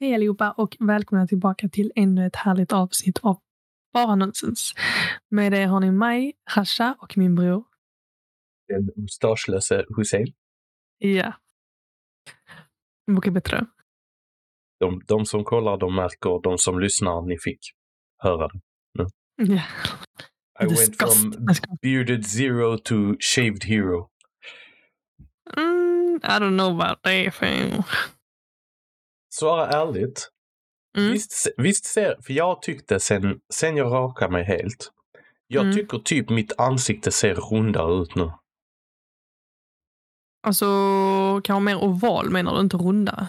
[0.00, 3.40] Hej allihopa och välkomna tillbaka till ännu ett härligt avsnitt av
[3.92, 4.72] Bara Nonsens.
[5.30, 7.64] Med er har ni mig, Rasha och min bror.
[8.68, 10.26] Den mustaschlöse Hussein.
[10.98, 11.32] Ja.
[13.06, 13.66] Mycket bättre.
[14.80, 16.42] De, de som kollar, de märker.
[16.42, 17.60] De som lyssnar, ni fick
[18.18, 18.60] höra det.
[19.36, 19.62] Ja.
[20.60, 21.20] I went Disgust.
[21.22, 24.10] from Jag ska- bearded zero to shaved hero.
[25.56, 27.82] Mm, I don't know about that thing.
[29.38, 30.28] Svara ärligt.
[30.98, 31.12] Mm.
[31.12, 34.92] Visst, visst ser, för jag tyckte sen, sen jag rakade mig helt.
[35.46, 35.76] Jag Mm.
[35.76, 38.32] tycker typ mitt ansikte ser rundare ut nu.
[40.46, 40.66] Alltså,
[41.44, 43.28] kanske mer oval menar du, inte runda?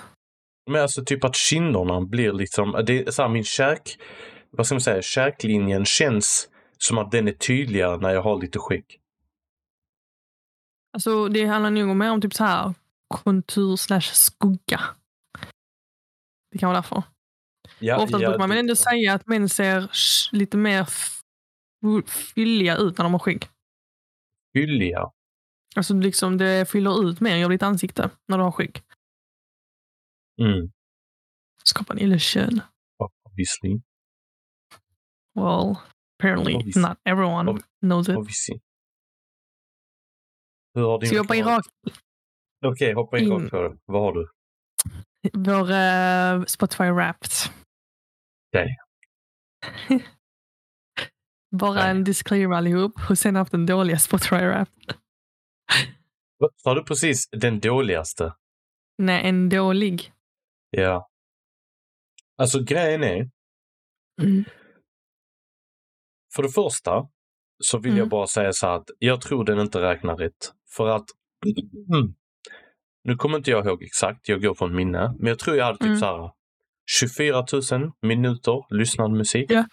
[0.69, 3.97] Men alltså typ att kinderna blir liksom, det är så här, min käk,
[4.51, 8.59] vad ska man säga, käklinjen känns som att den är tydligare när jag har lite
[8.59, 8.85] skägg.
[10.93, 12.73] Alltså, det handlar nog mer om typ så här
[13.07, 14.81] kontur slash skugga.
[16.57, 17.03] Det kan vara därför.
[17.79, 19.91] Ja, Ofta brukar man väl ändå säga att män ser
[20.35, 20.87] lite mer
[22.07, 23.45] fylliga ut när de har skägg.
[24.53, 25.11] Fylliga.
[25.75, 28.81] Alltså liksom det fyller ut mer av ditt ansikte när du har skägg.
[30.41, 30.71] Mm,
[31.63, 32.61] Skapar en illusion.
[33.25, 33.81] obviously.
[35.35, 35.75] Well,
[36.19, 36.81] apparently Obviously.
[36.81, 38.17] not everyone Ob- knows it.
[38.17, 38.59] obviously.
[40.73, 41.67] Hur har din Så jag hoppar in rakt
[42.65, 43.31] Okej, hoppa in in.
[43.31, 43.77] rakt på det.
[43.85, 44.27] Vad har du?
[45.33, 47.31] Vår uh, Spotify Wrapped.
[48.53, 48.77] Okej.
[51.51, 51.89] Bara Nej.
[51.91, 52.93] en disclaimer allihop.
[53.09, 54.95] Hussein har haft en dåliga Spotify Wrapped.
[56.55, 58.33] Sa du precis den dåligaste?
[58.97, 60.13] Nej, en dålig.
[60.69, 61.09] Ja.
[62.37, 63.29] Alltså grejen är,
[64.21, 64.43] Mm.
[66.35, 67.07] för det första
[67.63, 67.99] så vill Mm.
[67.99, 70.53] jag bara säga så här att jag tror den inte räknar rätt.
[70.69, 71.05] För att,
[71.93, 72.15] mm,
[73.07, 75.77] nu kommer inte jag ihåg exakt, jag går från minne, men jag tror jag hade
[75.77, 75.99] typ Mm.
[75.99, 76.31] så här
[76.99, 77.45] 24
[77.81, 79.51] 000 minuter lyssnad musik.
[79.51, 79.65] Ja.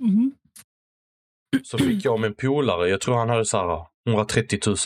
[0.00, 0.32] Mhm.
[1.64, 4.76] Så fick jag en polare, jag tror han hade så här 130 000.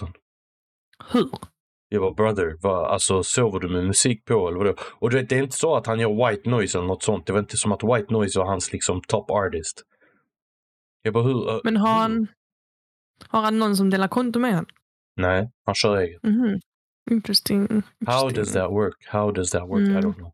[1.12, 1.30] Hur?
[1.88, 4.74] Jag bara brother, vad, alltså sover du med musik på eller vadå?
[4.92, 7.26] Och du vet, det är inte så att han gör white noise eller något sånt.
[7.26, 9.82] Det var inte som att white noise var hans liksom top artist.
[11.02, 11.48] Jag bara hur?
[11.50, 12.26] eh, Men har han,
[13.28, 14.66] har han någon som delar konto med honom?
[15.16, 16.22] Nej, han kör eget.
[16.22, 16.60] Mhm.
[17.10, 17.66] Interesting.
[18.06, 18.34] How Interesting.
[18.34, 18.94] does that work?
[19.06, 19.80] How does that work?
[19.80, 20.02] I Mm.
[20.02, 20.32] don't know.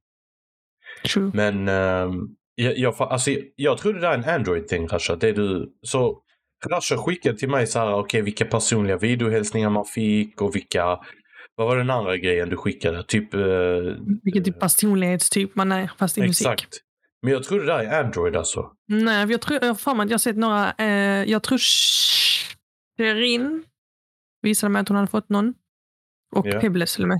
[1.04, 1.30] True.
[1.34, 5.16] Men ehm, jag, jag, alltså, jag tror det där är en Android-ting Rasha.
[5.16, 6.22] Det du, så
[6.70, 10.84] Rasha skickade till mig så här, okej vilka personliga videohälsningar man fick och vilka,
[11.54, 13.04] vad var den andra grejen du skickade?
[13.04, 13.34] Typ...
[13.34, 16.46] Uh, Vilken typ personlighetstyp man är, fast i musik.
[16.46, 16.78] Exakt.
[17.22, 18.70] Men jag tror det där är Android alltså.
[18.88, 21.58] Nej, jag tror jag har att jag sett några, eh, jag tror
[22.98, 23.64] Sherin
[24.42, 25.54] visade mig att hon hade fått någon.
[26.32, 27.18] Och till och med.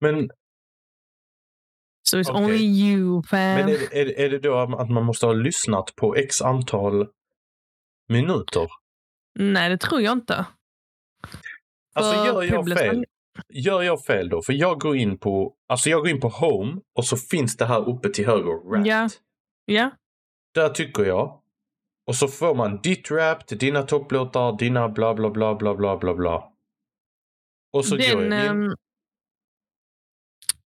[0.00, 0.30] Men,
[2.10, 2.44] So it's Okej.
[2.44, 3.38] only you, fam.
[3.40, 7.08] men är, det- är, är det då att man måste ha lyssnat på x antal
[8.08, 8.68] minuter?
[9.38, 10.46] Nej, det tror jag inte.
[11.94, 13.04] Alltså gör jag fel?
[13.48, 14.42] Gör jag fel då?
[14.42, 17.64] För jag går in på, alltså jag går in på home och så finns det
[17.66, 18.86] här uppe till höger, wrapped.
[18.92, 19.08] Ja.
[19.64, 19.90] Ja,
[20.54, 21.40] Där tycker jag.
[22.06, 26.14] Och så får man ditt wrapped, dina topplåtar, dina bla bla bla bla bla bla
[26.14, 26.52] bla.
[27.74, 28.32] Och så den...
[28.32, 28.76] ehm,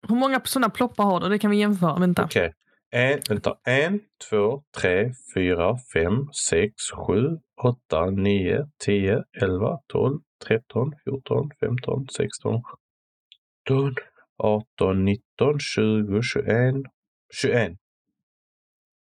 [0.08, 1.28] hur många sådana ploppar har du?
[1.28, 1.98] Det kan vi jämföra.
[1.98, 2.24] Vänta.
[2.24, 2.54] Okej.
[2.91, 3.58] En, vänta.
[3.64, 6.74] En, två, tre, fyra, fem, sex,
[7.06, 13.94] sju, åtta, nio, tio, elva, tolv, tretton, fjorton, femton, sexton, sjutton,
[14.36, 16.84] arton, nitton, tjugo, tjugoen,
[17.32, 17.78] tjugoen.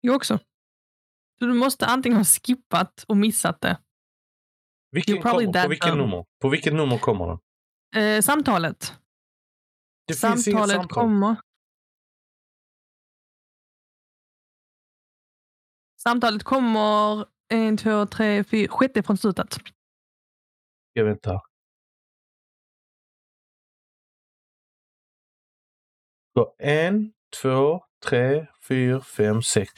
[0.01, 0.39] Jag också.
[1.39, 3.79] Så du måste antingen ha skippat och missat det.
[4.91, 5.99] Vilken kommer, på dumb.
[5.99, 6.25] nummer?
[6.41, 7.39] På vilket nummer kommer den?
[7.97, 8.99] Eh, samtalet.
[10.07, 10.89] Det finns inget samtalet samtal.
[10.89, 11.37] kommer.
[16.03, 19.57] Samtalet kommer en, två, tre, fyra, sjätte från slutet.
[20.93, 21.41] Jag väntar.
[26.35, 27.13] Så en,
[27.43, 29.71] två, tre, fyra, fem, sex.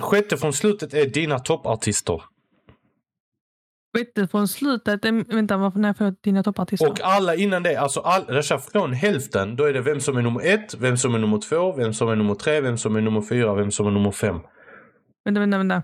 [0.00, 2.22] Sjätte från slutet är dina toppartister.
[3.96, 6.90] Sjätte från slutet, är, vänta, varför, när får jag dina toppartister?
[6.90, 10.22] Och alla innan det, alltså all, är från hälften, då är det vem som är
[10.22, 13.00] nummer ett, vem som är nummer två, vem som är nummer tre, vem som är
[13.00, 14.36] nummer fyra, vem som är nummer fem.
[15.24, 15.82] Vänta, vänta, vänta.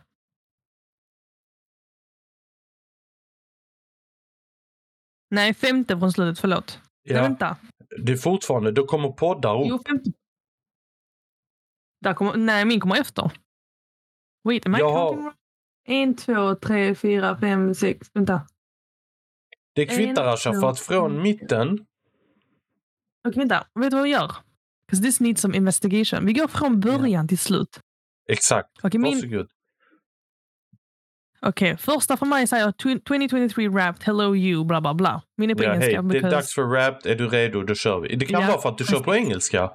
[5.31, 6.81] Nej, femte från slutet, förlåt.
[7.05, 7.57] Nej, Ja, vänta.
[8.03, 9.67] det är fortfarande, då kommer poddar upp.
[9.69, 10.11] Jo, femte.
[12.01, 13.31] Där kommer, nej, min kommer efter.
[14.45, 15.35] Wait, am I Jag har-?
[15.87, 18.09] En, två, tre, fyra, fem, sex.
[18.15, 18.43] Vänta.
[19.75, 21.87] Det kvittar Asha, två, för att från mitten,
[23.29, 23.67] Okej, vänta.
[23.75, 24.33] Vet du vad vi gör?
[24.87, 26.27] Because this needs some investigation.
[26.27, 27.81] Vi går från början till slut.
[28.29, 28.69] Exakt.
[28.83, 29.49] Okej, min, Varsågod.
[31.43, 35.23] okej, första för mig säger tw- 2023 Wrapped, Hello You, bla bla bla.
[35.37, 36.03] Min är på Ja, engelska.
[36.03, 37.07] Det är because- dags för rap.
[37.07, 37.63] Är du redo?
[37.63, 38.17] Då kör vi.
[38.17, 38.47] Det kan Ja.
[38.49, 39.73] vara för att du kör på engelska.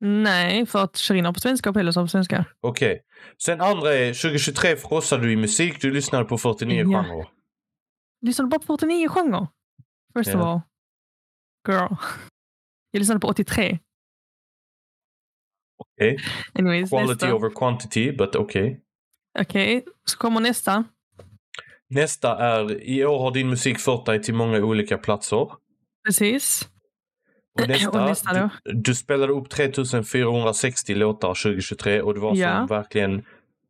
[0.00, 2.44] Nej, för att Shirin har på svenska och Pelle har på svenska.
[2.60, 3.02] Okej.
[3.42, 5.80] Sen andra är 2023 frossade du i musik.
[5.80, 7.02] Du lyssnade på 49 Ja.
[7.04, 7.28] genrer.
[8.20, 9.46] Lyssnade bara på 49 genrer.
[10.16, 10.52] First of Ja.
[10.52, 10.60] all.
[11.68, 11.94] Girl.
[12.90, 13.78] Jag lyssnade på 83.
[15.78, 16.18] Okej.
[16.54, 17.34] Anyways, Quality nästa.
[17.34, 18.80] over quantity, but okej.
[19.38, 20.84] Okej, så kommer nästa.
[21.88, 25.48] Nästa är, i år har din musik fört dig till många olika platser.
[26.06, 26.68] Precis.
[27.62, 28.48] Och nästa, Och nästa då?
[28.64, 32.58] du, du spelade upp 3460 låtar 2023 och det var Ja.
[32.58, 33.22] som verkligen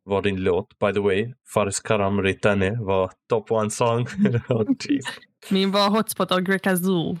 [0.03, 0.79] var din låt.
[0.79, 4.01] By the way, Faris Karam Ritane var top one song.
[4.49, 5.05] oh, jeez.
[5.49, 7.17] Min var hotspot av Greg Azul.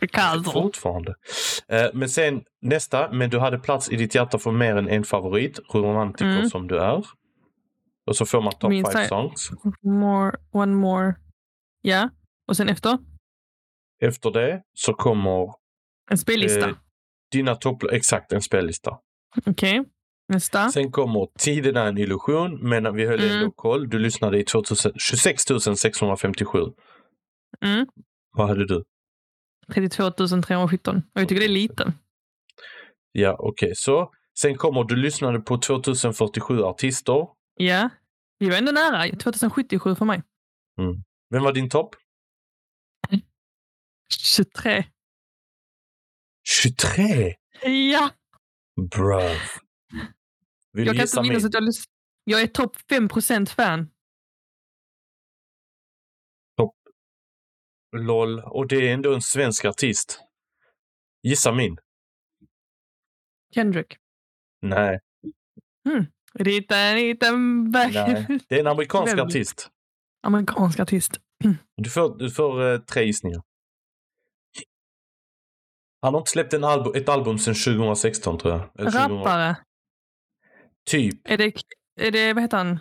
[0.00, 0.50] Ricardo.
[0.50, 1.14] Fortfarande.
[1.68, 5.04] Eh, men sen nästa, men du hade plats i ditt hjärta för mer än en
[5.04, 6.50] favorit, romantiker Mm.
[6.50, 7.04] som du är.
[8.06, 9.50] Och så får man top Min five songs.
[9.82, 11.14] More, one more.
[11.82, 12.10] Ja,
[12.48, 12.98] och sen efter?
[14.02, 15.52] Efter det så kommer
[16.10, 16.68] En spellista.
[16.68, 16.76] eh,
[17.32, 17.82] dina topp...
[17.92, 18.98] Exakt, en spellista.
[19.46, 19.84] Okej,
[20.28, 20.70] nästa.
[20.70, 23.36] Sen kommer Tiden är en illusion, men vi höll Mm.
[23.36, 23.88] ändå koll.
[23.88, 25.42] Du lyssnade i 2000, 26
[25.76, 26.58] 657.
[27.60, 27.86] Mm.
[28.36, 28.84] Vad hade du?
[29.74, 30.96] 32 317.
[31.14, 31.92] Och jag tycker det är lite.
[33.12, 33.72] Ja, okej.
[33.76, 37.26] Så sen kommer du lyssnade på 2047 artister.
[37.54, 37.88] Ja,
[38.38, 39.16] vi var ändå nära.
[39.16, 40.22] 2077 för mig.
[41.30, 41.94] Vem var din topp?
[44.36, 44.84] 23.
[46.48, 47.34] 23!
[47.92, 48.10] Ja!
[48.90, 49.38] Bruv.
[50.72, 51.46] Vill Jag kan inte minnas min?
[51.46, 51.84] att jag lys-
[52.24, 53.90] Jag är topp 5% fan.
[57.96, 58.40] LOL.
[58.40, 60.20] Och det är ändå en svensk artist.
[61.22, 61.76] Gissa min.
[63.54, 63.96] Kendrick.
[64.62, 65.00] Nej,
[66.34, 67.26] Rita, rita,
[67.72, 67.94] back.
[67.94, 68.38] nej.
[68.48, 69.70] Det är en amerikansk artist.
[70.22, 71.20] Amerikansk artist.
[71.76, 73.42] Du får, du får eh, tre gissningar.
[76.06, 78.60] Han har inte släppt en album, ett album sedan 2016 tror jag.
[78.78, 79.56] Eller 2000 Rappare.
[80.90, 81.20] Typ.
[81.30, 81.52] Är det,
[82.00, 82.78] är det, vad heter han?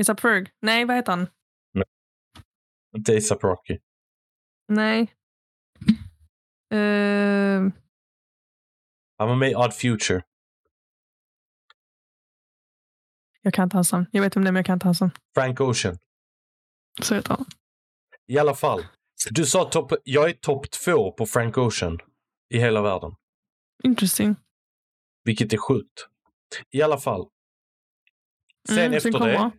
[0.00, 0.46] ASAP Ferg?
[0.60, 1.26] Nej, vad heter han?
[2.96, 3.78] Inte ASAP Rocky.
[4.68, 5.00] Nej.
[6.70, 7.60] Eh,
[9.18, 10.22] Han var med i Odd Future.
[13.42, 14.06] jag kan inte hans namn.
[14.12, 15.12] Jag vet om det, men jag kan inte hans namn.
[15.34, 15.98] Frank Ocean.
[17.02, 17.44] Så heter han.
[18.26, 18.82] I alla fall.
[19.30, 19.92] Du sa topp...
[20.04, 21.98] Jag är topp två på Frank Ocean.
[22.54, 23.10] I hela världen.
[23.84, 24.36] Interesting.
[25.24, 26.06] Vilket är sjukt.
[26.72, 27.26] I alla fall.
[28.68, 29.50] Sen Mm, efter sen kommer- det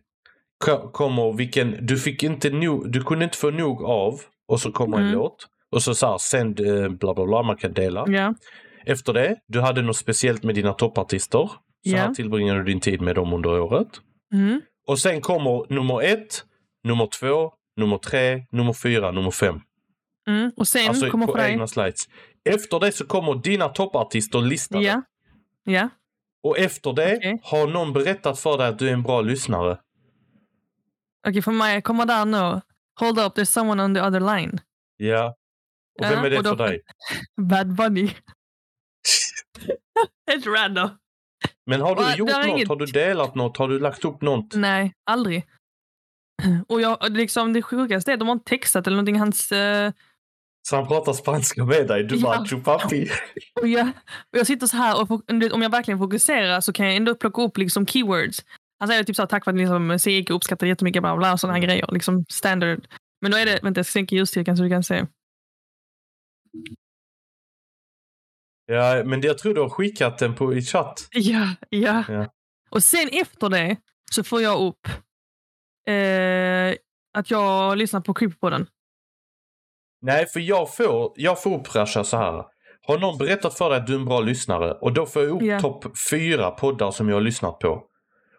[0.64, 1.86] ko- kommer vilken...
[1.86, 2.92] Du fick inte nog...
[2.92, 4.20] Du kunde inte få nog av.
[4.48, 5.14] Och så kommer en Mm.
[5.14, 5.46] låt.
[5.70, 8.04] Och så sa sänd eh, bla bla bla, man kan dela.
[8.08, 8.34] Ja.
[8.86, 11.38] Efter det, du hade något speciellt med dina toppartister.
[11.48, 11.50] Så
[11.82, 11.96] Ja.
[11.98, 13.88] här tillbringar du din tid med dem under året.
[14.34, 14.60] Mm.
[14.86, 16.44] Och sen kommer nummer ett,
[16.84, 19.60] nummer två, nummer tre, nummer fyra, nummer fem.
[20.28, 20.52] Mm.
[20.56, 21.52] Och sen Alltså kommer på för dig.
[21.52, 22.00] egna slides.
[22.50, 24.84] Efter det så kommer dina toppartister listade.
[24.84, 25.02] Ja.
[25.64, 25.88] Ja.
[26.42, 27.40] Och efter det Okej.
[27.42, 29.78] har någon berättat för dig att du är en bra lyssnare.
[31.28, 32.60] Okej, för mig kommer där nu.
[33.00, 34.58] Hold up, there's someone on the other line.
[34.96, 35.34] Ja.
[36.00, 36.80] Och vem Ja, är det och då- för dig?
[37.50, 38.10] Bad Bunny.
[40.30, 40.90] Helt random.
[41.66, 42.46] Men har du Va, gjort något?
[42.46, 43.56] inget- Har du delat något?
[43.56, 44.54] Har du lagt upp något?
[44.54, 45.44] Nej, aldrig.
[46.68, 49.18] Och jag, liksom, det sjukaste är att de har inte textat eller någonting.
[49.18, 49.92] Hans, eh,
[50.68, 52.04] Så han pratar spanska med dig?
[52.04, 52.22] Du Ja.
[52.22, 53.10] bara chupapi.
[53.60, 53.86] och jag,
[54.32, 55.10] och jag sitter så här och
[55.52, 58.44] om jag verkligen fokuserar så kan jag ändå plocka upp liksom keywords.
[58.78, 61.38] Han säger typ så här, tack för att ni liksom, Seike uppskattar jättemycket, bla bla,
[61.38, 61.88] sådana här grejer.
[61.92, 62.86] Liksom standard.
[63.20, 65.06] Men då är det, vänta jag sänker ljusstyrkan så du kan se.
[68.66, 71.08] Ja, men jag tror du har skickat den på, i chatt.
[71.12, 72.04] Ja, ja.
[72.08, 72.32] Ja.
[72.70, 73.76] Och sen efter det
[74.10, 74.88] så får jag upp
[75.92, 76.74] eh,
[77.18, 78.66] att jag lyssnar på Creepypodden.
[80.02, 82.44] Nej, för jag får, jag får upp Rasha så här.
[82.86, 85.30] Har någon berättat för dig att du är en bra lyssnare och då får jag
[85.30, 85.60] upp Ja.
[85.60, 87.84] topp fyra poddar som jag har lyssnat på.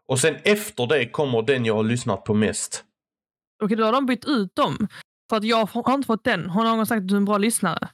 [0.08, 2.84] Och sen efter det kommer den jag har lyssnat på mest.
[3.64, 4.88] Okej, då har de bytt ut dem.
[5.30, 6.50] För att jag har inte fått den.
[6.50, 7.90] Har någon sagt att du är en bra lyssnare?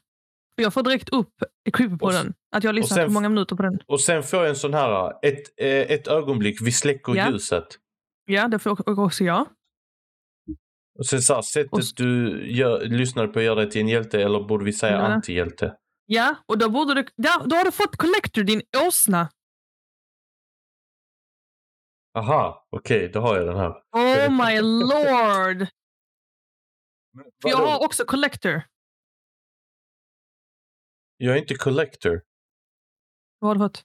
[0.55, 1.33] Jag får direkt upp
[1.73, 2.33] Creepypodden.
[2.55, 3.79] Att jag har lyssnat sen på många minuter på den.
[3.87, 7.29] Och sen får jag en sån här, ett, eh, ett ögonblick, vi släcker Ja.
[7.31, 7.65] ljuset.
[8.25, 9.47] Ja, det får också jag.
[10.99, 14.21] Och sen så här, sättet Och- du gör, lyssnar på gör dig till en hjälte
[14.21, 15.01] eller borde vi säga Ja.
[15.01, 15.77] antihjälte?
[16.05, 17.03] Ja, och då borde du...
[17.17, 19.29] Där, då har du fått Collector, din åsna.
[22.17, 23.69] Aha, okej, då har jag den här.
[23.91, 25.67] Oh my lord!
[27.41, 28.61] För jag har också Collector.
[31.17, 32.21] Jag är inte collector.
[33.39, 33.83] Vad har du fått?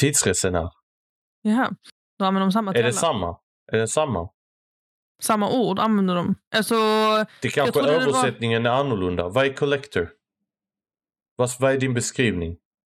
[0.00, 0.70] Tidsresenär.
[1.42, 1.70] Jaha.
[2.24, 3.36] Använder de samma Är det samma?
[3.72, 4.28] Är det samma?
[5.22, 6.34] Samma ord använder de.
[6.56, 6.74] Alltså,
[7.42, 9.28] Det kanske trodde det var- översättningen är annorlunda.
[9.28, 10.10] Vad är collector?
[11.36, 12.56] Vad, vad är din beskrivning?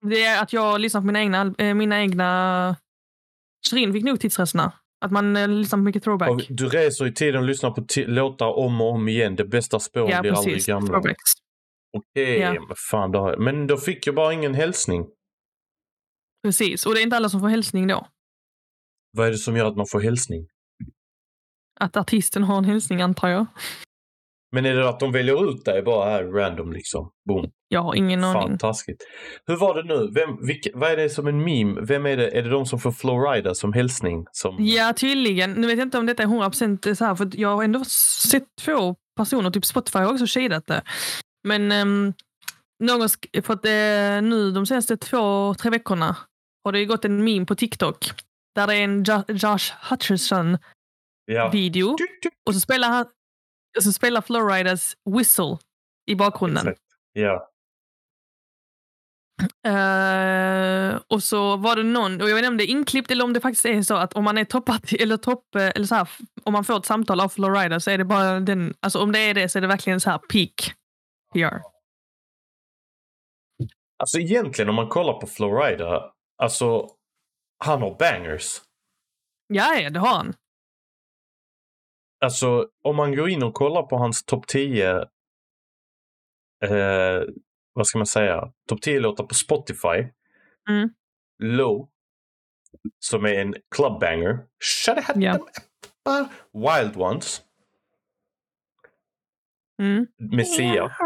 [0.06, 1.54] det är att jag lyssnar på mina egna...
[1.58, 2.76] eh, Mina egna...
[3.70, 4.72] Shirin fick nog tidsresorna.
[5.04, 6.30] Att man eh, lyssnar på mycket throwback.
[6.30, 9.36] Och Du reser i tiden och lyssnar på låtar om och om igen.
[9.36, 10.66] Det bästa spåren ja, blir aldrig precis.
[10.66, 10.88] gamla.
[10.88, 11.30] Throwbacks.
[11.96, 12.52] Okej, Ja.
[12.52, 13.12] men fan.
[13.12, 13.40] Då har jag...
[13.40, 15.06] Men då fick jag bara ingen hälsning.
[16.42, 16.86] Precis.
[16.86, 18.06] Och det är inte alla som får hälsning då.
[19.16, 20.46] Vad är det som gör att man får hälsning?
[21.80, 23.46] Att artisten har en hälsning antar jag.
[24.52, 27.10] Men är det att de väljer ut dig bara här random liksom?
[27.28, 27.50] Boom.
[27.68, 28.42] Jag har ingen aning.
[28.42, 29.02] Fan taskigt.
[29.46, 30.10] Hur var det nu?
[30.14, 31.80] Vem, vilka, vad är det som en meme?
[31.80, 32.38] Vem är det?
[32.38, 34.26] Är det de som får Florida som hälsning?
[34.32, 34.56] Som...
[34.58, 35.52] Ja, tydligen.
[35.52, 37.84] Nu vet jag inte om detta är 100% så här, för jag har ändå
[38.30, 40.82] sett två personer, typ Spotify har också shadat det.
[41.44, 42.12] Men um,
[42.84, 43.08] någon,
[43.42, 46.16] för att eh, nu de senaste två, tre veckorna
[46.64, 48.10] har det ju gått en meme på TikTok
[48.54, 50.58] där det är en jo- Josh Hutcherson
[51.26, 51.52] Ja.
[52.46, 53.06] och så spelar han
[53.82, 55.58] så spelar Flowriders Whistle
[56.06, 56.68] i bakgrunden.
[56.68, 56.80] Exakt.
[57.12, 57.50] Ja.
[59.66, 63.24] Eh, och så var det någon, och jag vet inte om det är inklippt eller
[63.24, 66.08] om det faktiskt är så att om man är toppat eller topp, eller så här,
[66.42, 69.18] om man får ett samtal av Florida så är det bara den, alltså om det
[69.18, 70.72] är det så är det verkligen så här peak
[71.34, 71.60] PR.
[73.98, 76.88] Alltså egentligen om man kollar på Florida, alltså
[77.58, 78.62] han har bangers.
[79.46, 80.34] Ja, ja, det har han.
[82.24, 84.90] Alltså om man går in och kollar på hans topp 10,
[86.64, 87.22] eh,
[87.72, 90.08] vad ska man säga, topp 10 låtar på Spotify.
[90.68, 90.88] Mm.
[91.38, 91.88] Low,
[92.98, 94.38] som är en clubbanger.
[94.64, 95.38] Shut it Ja.
[96.52, 97.42] Wild Ones
[99.78, 100.06] Mm.
[100.16, 100.96] med Sia.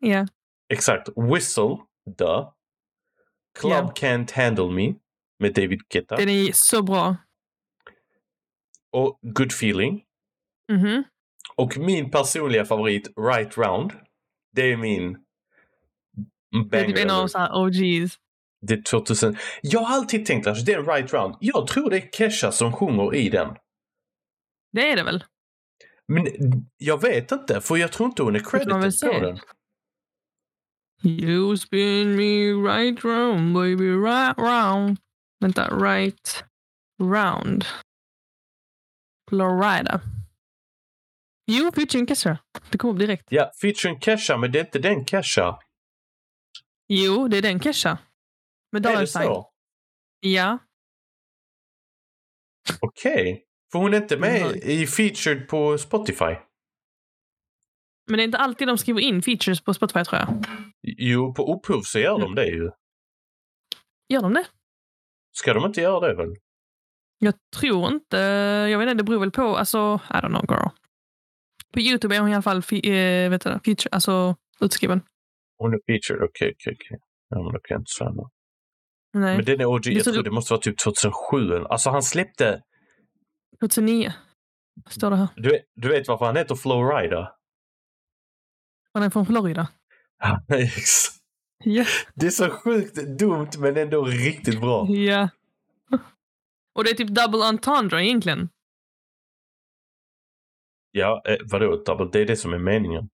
[0.00, 0.26] Ja.
[0.68, 1.08] Exakt.
[1.16, 1.76] Whistle,
[2.18, 2.46] the.
[3.58, 3.92] Club Ja.
[3.96, 4.94] Can't Handle Me
[5.38, 6.16] med David Guetta.
[6.16, 7.16] Den är så bra.
[8.92, 10.02] Och Good Feeling.
[10.72, 11.04] Mhm.
[11.56, 13.92] Och min personliga favorit, Right Round.
[14.52, 15.12] Det är min
[16.70, 17.26] Det är typ en av banger.
[17.28, 18.18] så här OGs.
[18.60, 19.36] Det är 2000.
[19.62, 21.36] Jag har alltid tänkt att det är Right Round.
[21.40, 23.56] Jag tror det är Kesha som sjunger i den.
[24.72, 25.24] Det är det väl?
[26.08, 26.26] Men
[26.76, 29.38] jag vet inte, för jag tror inte hon är credited på den.
[31.04, 34.98] You spin me right round baby, right round.
[35.44, 36.44] Vänta, right
[37.02, 37.64] round.
[39.30, 40.00] Florida.
[41.46, 42.38] Jo, featuring Kesha.
[42.70, 43.26] Det kom upp direkt.
[43.30, 45.58] Ja, featuring Kesha, men det är inte den Kesha.
[46.88, 47.98] Jo, det är den Kesha.
[48.72, 49.22] Med Är Dollar det Sign.
[49.22, 49.50] så?
[50.20, 50.58] Ja.
[52.80, 53.44] Okej.
[53.72, 54.60] För hon är inte med Mm.
[54.62, 56.34] i featured på Spotify.
[58.06, 60.44] Men det är inte alltid de skriver in features på Spotify tror jag.
[60.82, 62.70] Jo, på upphov så gör de det ju.
[64.08, 64.46] Gör de det?
[65.36, 66.28] Ska de inte göra det väl?
[67.18, 68.16] Jag tror inte.
[68.70, 69.56] Jag vet inte, det beror väl på.
[69.56, 70.68] Alltså, I don't know girl.
[71.72, 75.00] På Youtube är hon i alla fall eh, vet du, feature, alltså utskriven.
[75.58, 76.98] Hon är featured, okej, okej, okej.
[77.28, 78.30] Ja, men då kan jag inte säga något.
[79.12, 81.64] Nej, Men den är OG, jag tror du- det måste vara typ 2007.
[81.64, 82.62] Alltså han släppte,
[83.60, 84.12] 2009
[84.90, 85.28] står det här.
[85.36, 87.36] du, du vet varför han heter Flowrida?
[88.92, 89.68] Han är från Florida.
[91.64, 91.84] Ja.
[92.14, 94.86] det är så sjukt dumt men ändå riktigt bra.
[94.88, 95.28] ja.
[96.74, 98.48] Och det är typ double entendre egentligen.
[100.90, 102.08] Ja, eh, vadå double?
[102.12, 103.08] Det är det som är meningen.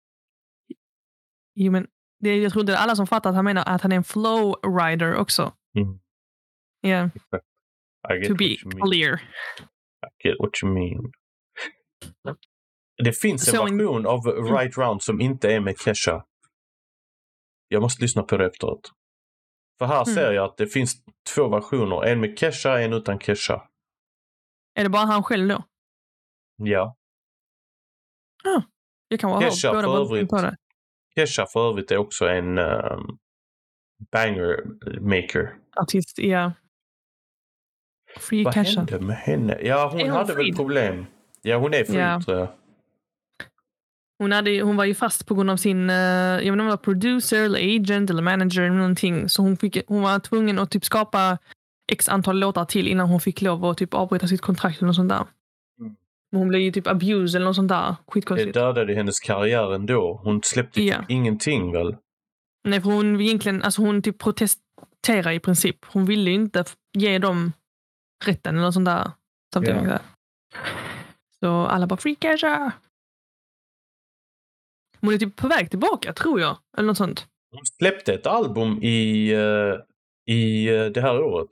[1.54, 1.86] Jo, men
[2.20, 4.54] det, jag tror inte alla som fattar att han menar att han är en flow
[4.80, 5.52] rider också.
[5.76, 6.00] Mm.
[6.82, 9.14] Get to be clear.
[10.02, 11.12] I get what you mean.
[13.04, 16.24] Det finns en- version av Right Round som inte är med Kesha.
[17.72, 18.90] Jag måste lyssna på det efteråt.
[19.78, 20.14] För här Mm.
[20.14, 20.94] ser jag att det finns
[21.34, 22.04] två versioner.
[22.04, 23.68] En med Kesha, en utan Kesha.
[24.74, 25.64] Är det bara han själv då?
[26.56, 26.96] Ja.
[29.08, 30.28] Jag kan vara Kesha för övrigt.
[30.30, 30.56] på det.
[31.14, 33.18] Kesha för övrigt är också en um,
[34.12, 34.64] banger
[35.00, 35.54] maker.
[35.76, 36.52] Artist, ja.
[38.18, 38.80] Free Vad Kesha.
[38.80, 39.58] hände med henne?
[39.62, 40.52] Ja, hon, hon hade väl fri?
[40.56, 41.06] problem.
[41.42, 42.20] Ja, hon är fri Ja.
[42.24, 42.48] tror jag.
[44.20, 46.58] Hon, hade, hon var ju fast på grund av sin, eh, jag vet inte om
[46.58, 49.28] det var producer eller agent eller manager eller någonting.
[49.28, 51.38] Så hon, fick, hon var tvungen att typ skapa
[51.92, 54.96] x antal låtar till innan hon fick lov att typ avbryta sitt kontrakt eller något
[54.96, 55.24] sånt där.
[55.80, 55.96] Mm.
[56.32, 57.88] Hon blev ju typ abused eller något sånt där.
[57.90, 58.54] Det Skitkonstigt.
[58.54, 60.20] dödade hennes karriär ändå.
[60.24, 60.98] Hon släppte Ja.
[60.98, 61.96] typ ingenting väl?
[62.64, 65.76] Nej, för hon egentligen, alltså hon typ protesterade i princip.
[65.86, 66.64] Hon ville ju inte
[66.98, 67.52] ge dem
[68.24, 69.10] rätten eller något sånt där.
[69.54, 70.00] Samtidigt det.
[71.40, 72.72] Så alla bara free Kesha.
[75.00, 76.56] Hon är typ på väg tillbaka tror jag.
[76.76, 77.26] Eller något sånt.
[77.50, 79.74] Hon släppte ett album i, eh,
[80.34, 81.48] i eh, det här året.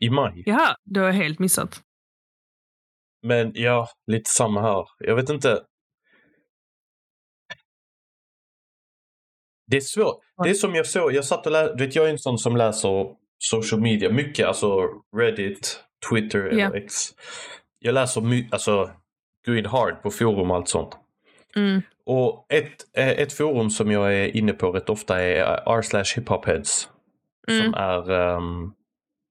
[0.00, 0.42] I maj.
[0.46, 1.82] Jaha, det har jag helt missat.
[3.22, 4.84] Men ja, lite samma här.
[4.98, 5.64] Jag vet inte.
[9.70, 10.20] Det är svårt.
[10.44, 12.56] Det är som jag såg, jag satt och läste, vet jag är en sån som
[12.56, 16.76] läser social media mycket, alltså Reddit, Twitter eller Ja.
[16.76, 16.94] X.
[17.78, 18.90] Jag läser mycket, alltså
[19.46, 20.96] in hard på forum och allt sånt.
[21.56, 21.82] Mm.
[22.10, 25.42] Och ett, eh, ett forum som jag är inne på rätt ofta är
[25.78, 26.88] r slash hiphopheads.
[27.48, 27.62] Mm.
[27.62, 28.72] Som är, ehm,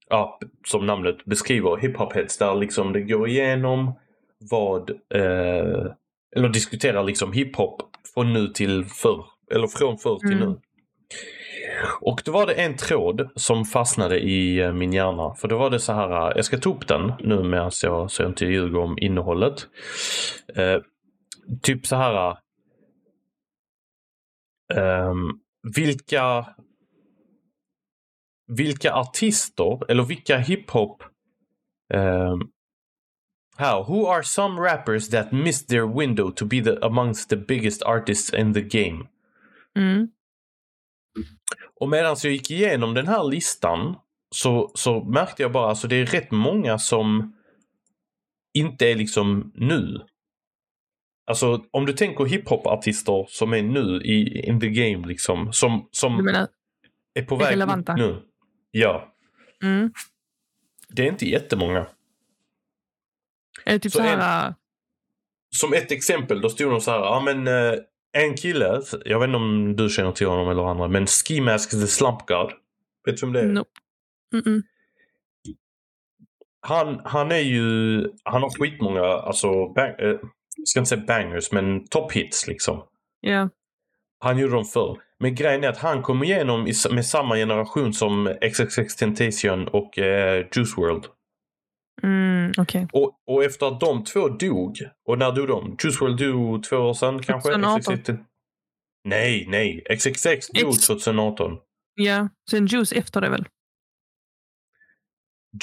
[0.10, 2.38] ja, som namnet beskriver, hiphopheads.
[2.38, 4.00] Där liksom det går igenom
[4.52, 5.92] vad, eh,
[6.36, 7.82] eller diskuterar liksom hiphop
[8.14, 9.26] från nu till förr.
[9.56, 10.50] Eller från förr till Mm.
[10.50, 10.60] nu.
[12.02, 15.36] Och då var det en tråd som fastnade i eh, min hjärna.
[15.36, 18.12] För då var det så här, eh, jag ska ta upp den nu medan jag,
[18.12, 19.68] så jag inte ljuger om innehållet.
[20.56, 20.78] Eh,
[21.62, 22.38] typ så här.
[24.74, 25.40] Ehm,
[25.76, 26.46] vilka
[28.48, 31.04] vilka artister eller vilka hiphop
[31.94, 32.52] um,
[33.58, 33.84] How?
[33.84, 38.34] Who are some rappers that missed their window to be the amongst the biggest artists
[38.34, 39.08] in the game?
[39.78, 40.08] Mm.
[41.80, 43.96] Och medan jag gick igenom den här listan
[44.36, 47.36] så, så märkte jag bara att alltså, det är rätt många som
[48.54, 50.02] inte är liksom nu.
[51.28, 55.54] Alltså om du tänker hiphopartister som är nu i in the game liksom.
[55.54, 56.48] Som, som menar,
[57.14, 57.96] är på är väg relevanta?
[57.96, 58.22] nu.
[58.72, 59.14] Ja,
[59.64, 59.92] mm.
[60.90, 61.88] det är inte jättemånga.
[63.66, 64.48] är det typ Så så här...
[64.48, 64.54] äh,
[65.56, 67.80] Som ett exempel, då stod de så här, ja men eh,
[68.12, 71.72] en kille, jag vet inte om du känner till honom eller andra, men Ski Mask
[71.72, 72.52] the Slump God.
[73.06, 73.46] Vet du vem det är?
[73.46, 73.70] nope.
[74.34, 74.64] Mm-mm.
[76.60, 80.20] Han, han är ju, han har skitmånga, alltså, bang, eh,
[80.66, 82.84] ska inte säga bangers, men top hits liksom.
[83.22, 83.50] Ja.
[84.20, 85.02] Han gjorde dem förr.
[85.20, 90.46] Men grejen är att han kom igenom med samma generation som XXX Temptation och eh,
[90.56, 91.06] Juice World.
[92.04, 92.88] Mm, Okej.
[92.94, 95.78] Och, och efter att de två dog, och när dog de?
[95.84, 97.50] Juice WRLD dog två år sedan kanske?
[97.50, 97.98] 2018.
[97.98, 98.20] XXX
[99.04, 99.84] Nej, nej.
[99.98, 100.88] XXX dog X.
[100.88, 101.58] 2018.
[101.94, 102.30] Ja.
[102.50, 103.46] Sen Juice efter det väl?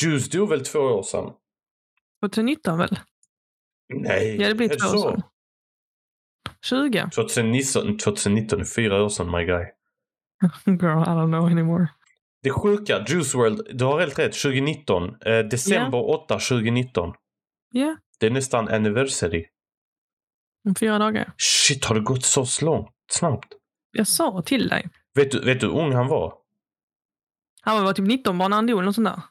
[0.02, 1.32] Juice dog väl två år sedan?
[2.22, 2.98] 2019 väl?
[3.94, 5.10] Nej, Ja, det blir två år så?
[5.10, 5.22] sedan.
[6.64, 7.10] 20?
[7.10, 9.64] 2019, 2019 är fyra år sedan, my guy.
[10.66, 11.88] Girl, I don't know anymore.
[12.42, 15.16] Det sjuka, Juice WRLD, du har helt rätt, 2019.
[15.26, 17.12] Eh, december 8, 2019.
[17.70, 19.46] Ja, Det är nästan anniversary.
[20.68, 21.32] om fyra dagar.
[21.36, 22.88] Shit, har det gått så långt?
[23.10, 23.52] Snabbt?
[23.92, 24.88] Jag sa till dig.
[25.14, 26.34] Vet du, vet du hur ung han var?
[27.60, 29.22] Han var typ 19 bara när han dog eller sånt där.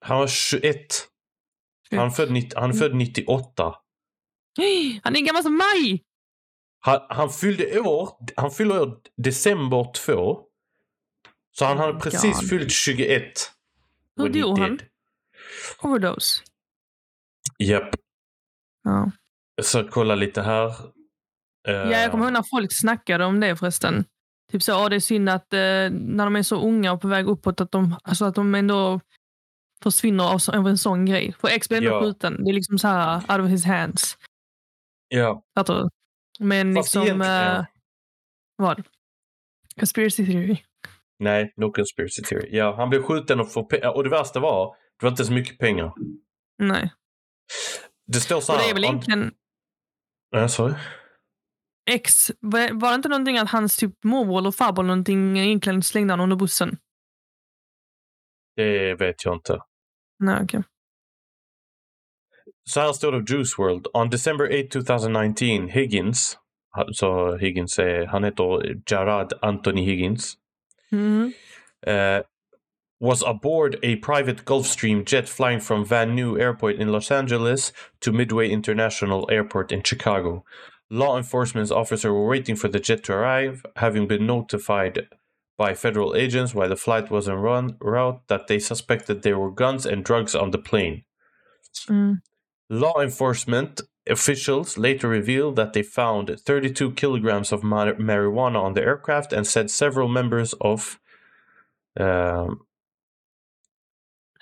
[0.00, 0.76] Han var 21.
[1.90, 3.74] Han född, han född 98.
[5.02, 6.02] Han är gammal som mig!
[6.80, 10.40] Han, han fyllde år, han fyllde år december 2.
[11.58, 12.48] Så han Oh hade my precis God.
[12.48, 13.22] fyllt 21.
[14.16, 14.78] Hur dog han?
[15.82, 16.42] Overdose.
[17.58, 17.94] Japp.
[18.84, 19.10] Ja.
[19.56, 20.74] Jag ska kolla lite här.
[21.66, 24.04] Ja, jag kommer ihåg när folk snackade om det förresten.
[24.52, 25.58] Typ så, "Åh, det är synd att eh,
[25.90, 29.00] när de är så unga och på väg uppåt att de, alltså att de ändå
[29.82, 31.34] försvinner av, så- av en sån grej.
[31.40, 32.00] För X blev ändå Ja.
[32.02, 32.44] skjuten.
[32.44, 34.18] Det är liksom så här out of his hands.
[35.16, 35.88] Ja, Fattar du?
[36.44, 37.20] Men Fast liksom...
[37.22, 37.64] eh,
[38.56, 38.82] vad?
[39.78, 40.56] Conspiracy theory.
[41.18, 42.48] nej, no conspiracy theory.
[42.52, 45.32] Ja, han blev skjuten och får pe- Och det värsta var, det var inte så
[45.32, 45.92] mycket pengar.
[46.58, 46.92] Nej.
[48.06, 48.64] Det står så Och här.
[48.66, 49.32] det är väl egentligen
[50.30, 50.74] Ja, sorry.
[51.90, 52.30] X.
[52.40, 56.36] Var det inte någonting att hans typ morbror eller farbror någonting egentligen slängde han under
[56.36, 56.78] bussen?
[58.56, 59.58] Det vet jag inte.
[60.18, 60.62] Nej, okej.
[60.62, 60.68] Så
[62.68, 63.86] står det Juice World.
[63.94, 66.38] On December 8, 2019, Higgins,
[66.92, 70.36] så Higgins är, han heter Jarad Anthony Higgins,
[70.90, 71.32] Mhm.
[71.86, 72.20] uh,
[73.00, 78.12] was aboard a private Gulfstream jet flying from Van Nuys Airport in Los Angeles to
[78.12, 80.44] Midway International Airport in Chicago.
[80.90, 85.08] Law enforcement officers were waiting for the jet to arrive, having been notified
[85.58, 89.50] by federal agents while the flight was en run, route that they suspected there were
[89.54, 91.04] guns and drugs on the plane.
[91.88, 92.20] Mm.
[92.70, 98.82] Law enforcement officials later revealed that they found 32 kilograms of mar- marijuana on the
[98.82, 100.98] aircraft and said several members of
[101.98, 102.60] um,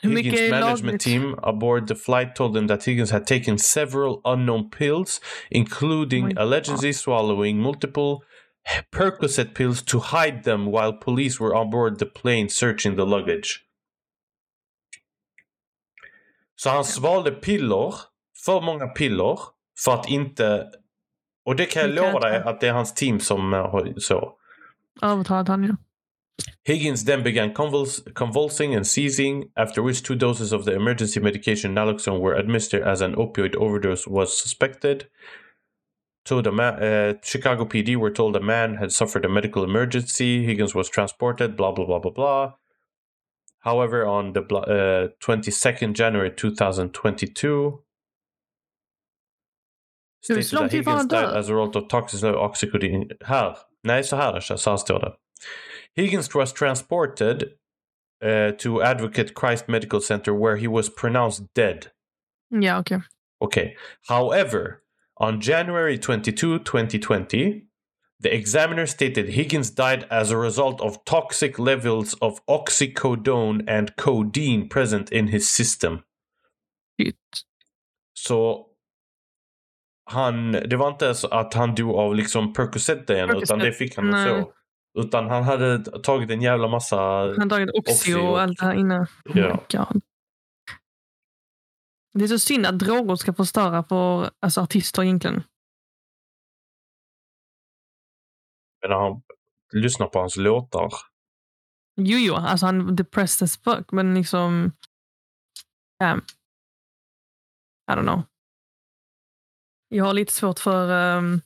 [0.03, 5.21] Higgins' management team aboard the flight told them that Higgins had taken several unknown pills,
[5.51, 8.25] including Oh allegedly swallowing multiple
[8.93, 13.67] Percocet pills to hide them while police were on board the plane searching the luggage.
[16.57, 17.93] Så han svalde piller,
[18.45, 19.39] för många piller,
[19.85, 20.71] för att inte...
[21.45, 24.33] Och det kan jag lova dig att det är hans team som eh, har så.
[25.03, 25.75] Övertalat han ju.
[26.65, 31.75] Higgins then began convuls- convulsing and seizing, after which two doses of the emergency medication
[31.75, 35.05] naloxone were administered as an opioid overdose was suspected.
[36.31, 40.45] A ma- uh, Chicago PD were told a man had suffered a medical emergency.
[40.45, 42.53] Higgins was transported, blah, blah, blah, blah, blah.
[43.59, 47.83] However, on the uh, 22nd January 2022,
[50.29, 51.37] Hur lång that tid var Higgins han died död?
[51.37, 53.07] as a result of toxic oxycodone.
[53.25, 53.57] Här.
[53.83, 55.13] Nej, så här, så här står det.
[55.97, 57.43] Higgins was transported
[58.25, 61.87] uh, to Advocate Christ Medical Center where he was pronounced dead.
[62.51, 63.03] Ja, okej.
[63.41, 63.77] Okay.
[64.09, 64.83] However,
[65.17, 67.63] on January 22, 2020,
[68.21, 74.69] the examiner stated Higgins died as a result of toxic levels of oxycodone and codeine
[74.69, 76.05] present in his system.
[77.01, 77.17] Shit.
[78.15, 78.67] Så
[80.11, 83.97] han, det var inte så att han dog av liksom Percocet-en, utan Percocet, det fick
[83.97, 84.29] han nej.
[84.43, 84.53] så.
[85.01, 86.97] Utan han hade tagit en jävla massa...
[86.99, 88.77] Han har tagit Oxy Oxy och- och allt det här.
[88.77, 89.07] Oh
[89.39, 89.49] Ja.
[89.71, 90.03] my God.
[92.15, 95.43] Det är så synd att droger ska förstöra för alltså, artister egentligen.
[98.83, 99.23] Men när han
[99.73, 100.89] lyssnar på hans låtar.
[101.97, 104.73] Jo, jo, alltså han depressed as fuck, men liksom...
[106.05, 106.21] Um,
[107.93, 108.23] I don't know.
[109.93, 110.91] Jag har lite svårt för...
[110.91, 111.41] ehm,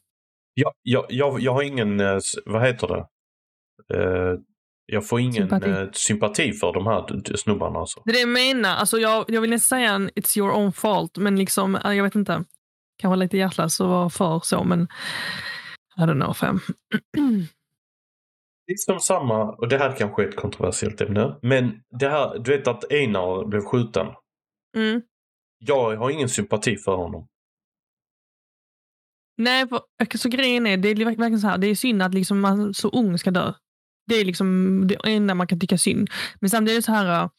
[0.55, 3.07] Jag, jag, jag, jag har ingen, eh, vad heter det?
[3.95, 4.35] Eh,
[4.87, 5.65] jag får ingen Sympati.
[5.67, 8.03] sympati, sympati för de här snubbarna alltså.
[8.05, 8.77] det är det jag menar.
[8.77, 12.05] Alltså, jag, jag vill inte säga en it's your own fault, men liksom, eh, jag
[12.05, 12.45] vet inte.
[12.99, 14.89] Kan vara lite hjärtlös och vara för så, men
[15.97, 16.35] I don't know.
[16.35, 16.61] Fem.
[18.69, 22.69] Liksom samma, och det här kanske är ett kontroversiellt ämne, men det här, du vet
[22.69, 24.07] att Einar blev skjuten.
[24.77, 25.03] mm.
[25.59, 27.29] Jag har ingen sympati för honom.
[29.39, 29.81] Nej, för,
[30.19, 32.75] så grejen är, det är verk- verkligen så här, det är synd att liksom man
[32.75, 33.53] så ung ska dö.
[34.07, 36.11] Det är liksom det enda man kan tycka synd.
[36.41, 37.31] Men samtidigt är så här, äh,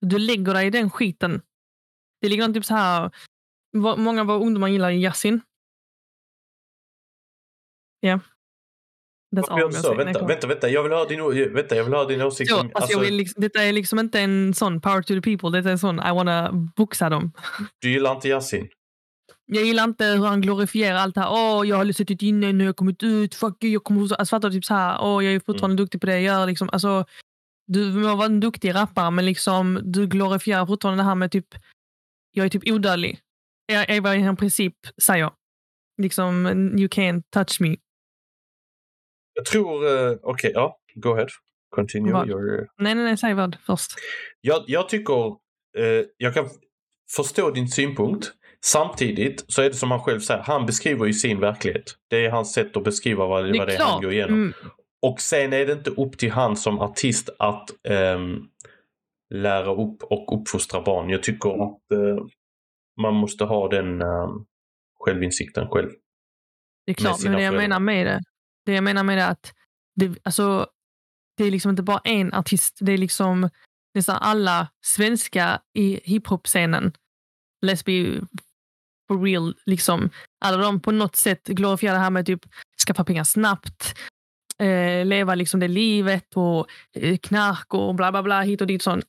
[0.00, 1.42] du lägger dig i den skiten.
[2.20, 3.10] Det ligger typ så här,
[3.96, 5.40] många av våra ungdomar gillar Yasin.
[8.00, 8.08] Ja.
[8.08, 8.20] Yeah.
[9.36, 9.94] That's all så?
[9.94, 10.68] Vänta, vänta, vänta.
[10.68, 12.50] Jag vill höra din, vänta, jag vill höra din åsikt.
[12.50, 15.20] Så, om- alltså, jag vill liksom, detta är liksom inte en sån power to the
[15.20, 15.50] people.
[15.58, 17.32] Detta är en sån, I wanna boxa dem.
[17.78, 18.68] Du gillar inte Yasin?
[19.52, 21.30] Jag gillar inte hur han glorifierar allt det här.
[21.30, 23.34] Åh, jag har suttit inne, nu har jag kommit ut.
[23.34, 24.00] Fuck you, jag kommer...
[24.00, 24.54] Alltså, fattar du?
[24.54, 26.46] Typ så här, åh, jag är fortfarande duktig på det jag gör.
[26.46, 26.68] Liksom.
[26.72, 27.04] Alltså,
[27.66, 31.46] du må vara en duktig rappare, men liksom, du glorifierar fortfarande det här med typ...
[32.32, 33.20] Jag är typ odödlig.
[33.66, 35.30] Jag är vad han i princip säger.
[36.02, 36.46] Liksom,
[36.78, 37.76] you can't touch me.
[39.34, 40.78] Jag tror, eh, okej, ja.
[40.94, 41.28] Go ahead.
[41.74, 42.28] Continue Vad?
[42.28, 42.68] your...
[42.78, 43.90] Nej, nej, nej, säg vad först.
[44.40, 45.28] Jag, jag tycker,
[45.78, 46.48] eh, jag kan
[47.16, 48.32] förstå din synpunkt.
[48.64, 51.96] Samtidigt så är det som han själv säger, han beskriver ju sin verklighet.
[52.08, 54.34] Det är hans sätt att beskriva vad, Det vad det är han går igenom.
[54.34, 54.52] Mm,
[55.02, 58.48] Och sen är det inte upp till han som artist att ehm,
[59.34, 61.10] lära upp och uppfostra barn.
[61.10, 62.24] Jag tycker att eh,
[63.00, 64.44] man måste ha den ehm,
[65.04, 65.90] självinsikten själv.
[66.86, 67.68] Det är klart, men det jag föräldrar.
[67.68, 68.20] menar med det,
[68.66, 69.52] det jag menar med det att
[69.96, 70.66] det, alltså,
[71.36, 72.78] det är liksom inte bara en artist.
[72.80, 73.48] Det är liksom
[73.94, 76.92] nästan alla svenska i hiphop-scenen.
[77.66, 78.26] Let's be
[79.10, 79.54] for real.
[79.66, 80.10] Liksom.
[80.44, 82.40] Alla de på något sätt glorifierar det här med typ
[82.86, 83.94] skaffa pengar snabbt,
[84.58, 88.82] eh, leva liksom det livet och eh, knark och bla bla bla hit och dit.
[88.82, 89.04] Sånt.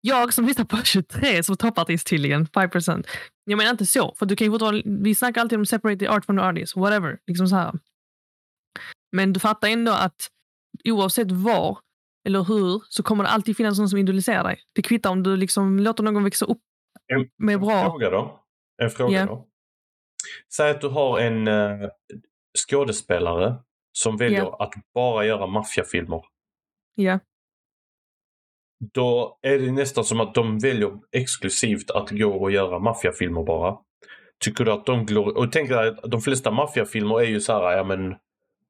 [0.00, 3.06] Jag som lyssnar på 23 som toppartist tydligen, 5%.
[3.44, 6.08] Jag menar inte så, för du kan ju fortfarande, vi snackar alltid om separate the
[6.08, 7.18] art from the artist, whatever.
[7.26, 7.72] Liksom så här.
[9.16, 10.28] Men du fattar ändå att
[10.84, 11.78] oavsett var
[12.24, 14.60] eller hur så kommer det alltid finnas någon som idoliserar dig.
[14.74, 16.60] Det kvittar om du liksom låter någon växa upp
[17.38, 17.84] med En bra...
[17.84, 18.41] fråga då.
[18.82, 19.26] En fråga Ja.
[19.26, 19.46] då.
[20.56, 21.88] Säg att du har en eh,
[22.68, 23.54] skådespelare
[23.92, 26.22] som väljer att bara göra maffiafilmer.
[26.94, 27.18] Ja.
[28.94, 33.76] Då är det nästan som att de väljer exklusivt att gå och göra maffiafilmer bara.
[34.44, 37.52] Tycker du att de glor- och tänk dig att de flesta maffiafilmer är ju så
[37.52, 38.14] här, ja men,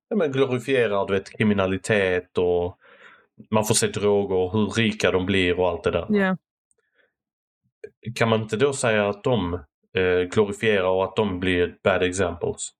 [0.08, 2.78] ja men glorifierar du vet kriminalitet och
[3.50, 6.06] man får se droger och hur rika de blir och allt det där.
[6.08, 6.36] ja.
[8.14, 9.64] Kan man inte då säga att de
[9.98, 12.70] eh, glorifierar och att de blir bad examples?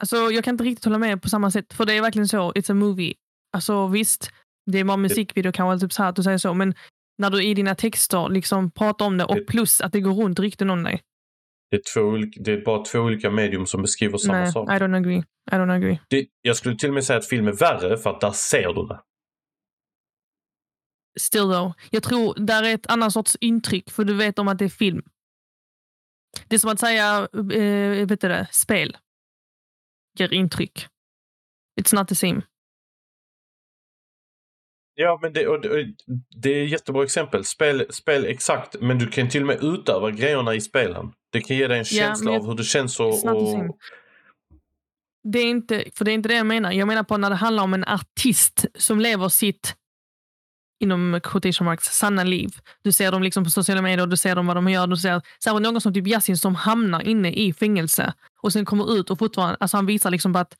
[0.00, 2.52] Alltså, jag kan inte riktigt hålla med på samma sätt, för det är verkligen så.
[2.52, 3.14] It's a movie.
[3.52, 4.30] Alltså visst,
[4.66, 6.74] det är bara musikvideo kanske typ så här att du säger så, men
[7.18, 10.38] när du i dina texter liksom pratar om det och plus att det går runt
[10.38, 11.02] rykten om dig.
[11.70, 14.68] Det är, två, det är bara två olika medium som beskriver samma Nej, sak.
[14.68, 15.22] I don't agree.
[15.50, 16.00] I don't agree.
[16.08, 18.72] Det, jag skulle till och med säga att film är värre för att där ser
[18.72, 19.00] du det.
[21.20, 21.72] Still though.
[21.90, 24.68] Jag tror där är ett annat sorts intryck, för du vet om att det är
[24.68, 25.02] film.
[26.48, 28.96] Det är som att säga eh, vet du det, spel.
[30.18, 30.86] Ger intryck.
[31.80, 32.42] It's not the same.
[34.94, 35.84] Ja, men det, och, och,
[36.36, 37.44] det är ett jättebra exempel.
[37.44, 41.12] Spel, spel exakt, men du kan till och med utöva grejerna i spelen.
[41.32, 43.24] Det kan ge dig en känsla av hur det känns och...
[43.24, 43.78] och.
[45.22, 46.72] Det är inte, för det är inte det jag menar.
[46.72, 49.76] Jag menar på när det handlar om en artist som lever sitt
[50.80, 52.50] inom quotation marks, sanna liv.
[52.82, 54.86] Du ser dem liksom på sociala medier, du ser dem vad de gör.
[54.86, 58.12] Du ser särskilt någon som typ Yasin som hamnar inne i fängelse
[58.42, 60.56] och sen kommer ut och fortfarande, alltså han visar liksom att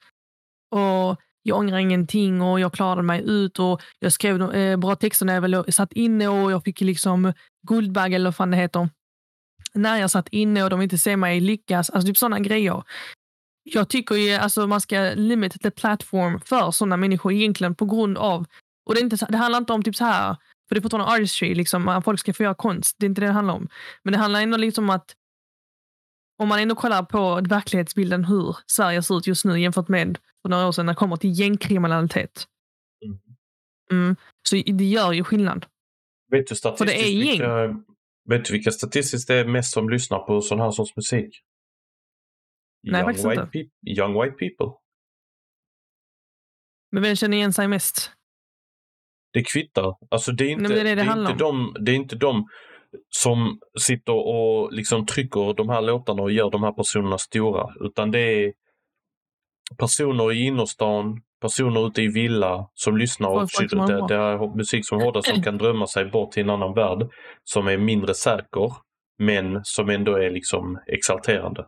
[0.71, 5.27] och jag ångrar ingenting och jag klarade mig ut och jag skrev eh, bra texter
[5.27, 7.33] när jag väl satt inne och jag fick liksom
[7.69, 8.89] Guldbagge eller vad fan det heter.
[9.75, 11.91] När jag satt inne och de inte ser mig lyckas.
[11.91, 12.83] Alltså typ sådana grejer.
[13.63, 18.19] Jag tycker ju alltså man ska limit the platform för sådana människor egentligen på grund
[18.19, 18.47] av
[18.89, 20.37] och det, är inte, det handlar inte om typ så här,
[20.69, 22.97] för det är fortfarande artistry, liksom, att folk ska få göra konst.
[22.99, 23.69] Det är inte det det handlar om.
[24.03, 25.15] Men det handlar ändå liksom om att
[26.39, 30.49] om man ändå kollar på verklighetsbilden hur Sverige ser ut just nu jämfört med för
[30.49, 32.47] några år sedan när det kommer till gängkriminalitet.
[33.05, 33.19] Mm.
[33.91, 34.17] Mm.
[34.49, 35.67] Så det gör ju skillnad.
[36.31, 37.31] Vet du För det är statistiskt gäng.
[37.31, 37.85] vilka,
[38.29, 41.43] vet du vilka statistiskt det är mest som lyssnar på sån här sorts musik?
[42.83, 43.71] Nej, young, white inte.
[44.01, 44.79] young white people.
[46.93, 48.13] Men vem känner igen sig mest?
[49.33, 49.97] Det kvittar.
[50.11, 51.97] Alltså det är inte, men det är det det är handlar inte, de, det är
[51.97, 52.49] inte de
[53.09, 57.75] som sitter och liksom trycker de här låtarna och gör de här personerna stora.
[57.81, 58.53] Utan det är
[59.79, 65.01] personer i innerstan, personer ute i villa som lyssnar och det, det är musik som
[65.01, 67.09] hårdast som kan drömma sig bort till en annan värld
[67.45, 68.73] som är mindre säker
[69.19, 71.67] men som ändå är liksom exalterande.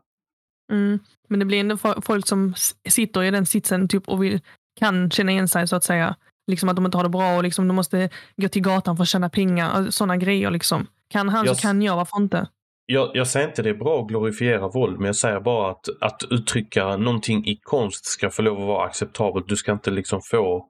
[0.73, 0.99] Mm.
[1.29, 2.55] Men det blir ändå fo- folk som
[2.89, 4.41] sitter i den sitsen typ, och vill,
[4.81, 6.17] kan känna igen sig så att säga.
[6.47, 9.03] Liksom att de inte har det bra och liksom de måste gå till gatan för
[9.03, 9.91] att tjäna pengar.
[9.91, 10.51] Sådana grejer.
[10.51, 10.87] Liksom.
[11.11, 12.49] Kan han Jag så kan jag, varför inte?
[12.87, 15.85] Jag, jag säger inte det är bra att glorifiera våld, men jag säger bara att,
[16.01, 19.49] att uttrycka någonting i konst ska få lov att vara acceptabelt.
[19.49, 20.67] Du ska inte liksom få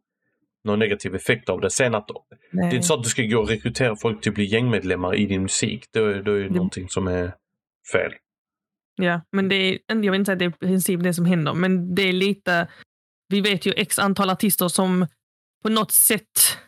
[0.65, 1.71] någon negativ effekt av det.
[1.71, 2.09] Sen att
[2.53, 5.15] det är inte så att du ska gå och rekrytera folk till att bli gängmedlemmar
[5.15, 5.85] i din musik.
[5.93, 7.35] Då, är- då är det Det- någonting som är
[7.93, 8.13] fel.
[9.03, 11.25] Ja, men det är, jag vill inte säga att det är i princip det som
[11.25, 12.69] händer, men det är lite...
[13.29, 15.07] Vi vet ju x antal artister som
[15.63, 16.59] på något sätt,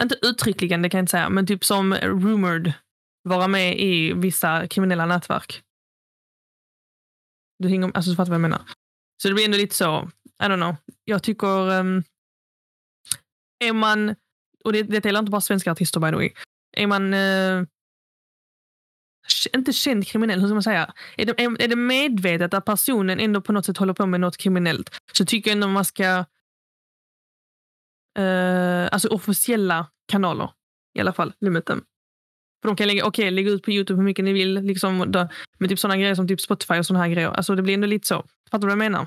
[0.00, 2.72] inte uttryckligen det kan jag inte säga, men typ som rumored
[3.22, 5.62] vara med i vissa kriminella nätverk.
[7.58, 8.62] Du hänger, alltså, du fattar vad jag menar.
[9.22, 10.10] Så det blir ändå lite så,
[10.42, 10.76] I don't know.
[11.04, 12.04] Jag tycker, um,
[13.64, 14.14] är man,
[14.64, 16.32] och det, det gäller inte bara svenska artister by the way,
[16.76, 17.66] är man uh,
[19.54, 20.94] inte känd kriminell, hur ska man säga?
[21.16, 24.20] Är det, är, är det medvetet att personen ändå på något sätt håller på med
[24.20, 26.24] något kriminellt så tycker jag ändå man ska
[28.18, 30.50] eh, alltså officiella kanaler
[30.94, 31.82] i alla fall, limiten.
[32.62, 35.28] För de kan lägga, okay, lägga ut på Youtube hur mycket ni vill, liksom, då,
[35.58, 37.28] med typ sådana grejer som typ Spotify och sådana här grejer.
[37.28, 38.24] Alltså det blir ändå lite så.
[38.50, 39.06] Fattar du vad jag menar?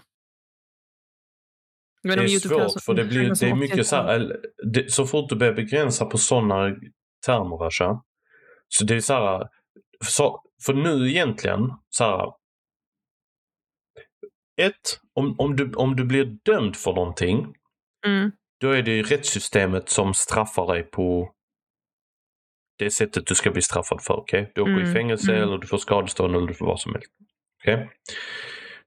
[2.02, 5.30] Jag Det är svårt för det, blir, det är mycket så här, det, så fort
[5.30, 6.76] du börjar begränsa på sådana
[7.26, 8.04] termer, Rasha,
[8.68, 9.48] så det är så här,
[10.06, 12.34] så, för nu egentligen, så här,
[14.62, 17.56] ett, om, om, du, om du blir dömd för någonting,
[18.06, 21.32] Mm, då är det ju rättssystemet som straffar dig på
[22.80, 24.14] det sättet du ska bli straffad för.
[24.14, 24.52] okej?
[24.56, 25.44] Du åker i Mm, fängelse mm.
[25.44, 27.12] eller du får skadestånd eller du får vad som helst.
[27.64, 27.90] okej?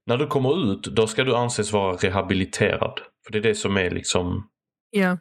[0.05, 2.99] När du kommer ut, då ska du anses vara rehabiliterad.
[3.25, 4.49] För det är det som är liksom
[4.89, 5.17] ja.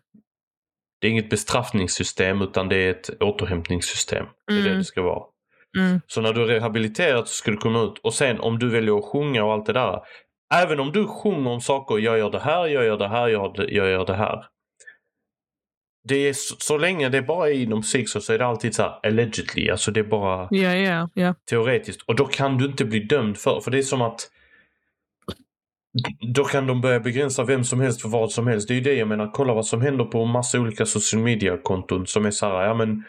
[1.01, 4.27] Det är inget bestraffningssystem utan det är ett återhämtningssystem.
[4.47, 4.79] Det är det Mm.
[4.79, 5.25] det ska vara.
[5.79, 8.71] Mm, Så när du är rehabiliterad så ska du komma ut och sen om du
[8.71, 10.01] väljer att sjunga och allt det där.
[10.55, 13.31] Även om du sjunger om saker, jag gör det här, jag gör det här, jag,
[13.31, 14.45] gör det- jag gör det här.
[16.09, 18.83] Det är så, så länge det bara är inom musik så, är det alltid så
[18.83, 21.35] här allegedly, alltså det är bara ja, ja, ja.
[21.51, 22.03] teoretiskt.
[22.03, 24.31] Och då kan du inte bli dömd för, för det är som att
[26.35, 28.69] då kan de börja begränsa vem som helst för vad som helst.
[28.69, 29.31] Det är ju det jag menar.
[29.33, 33.05] Kolla vad som händer på massa olika social media-konton som är så här, ja men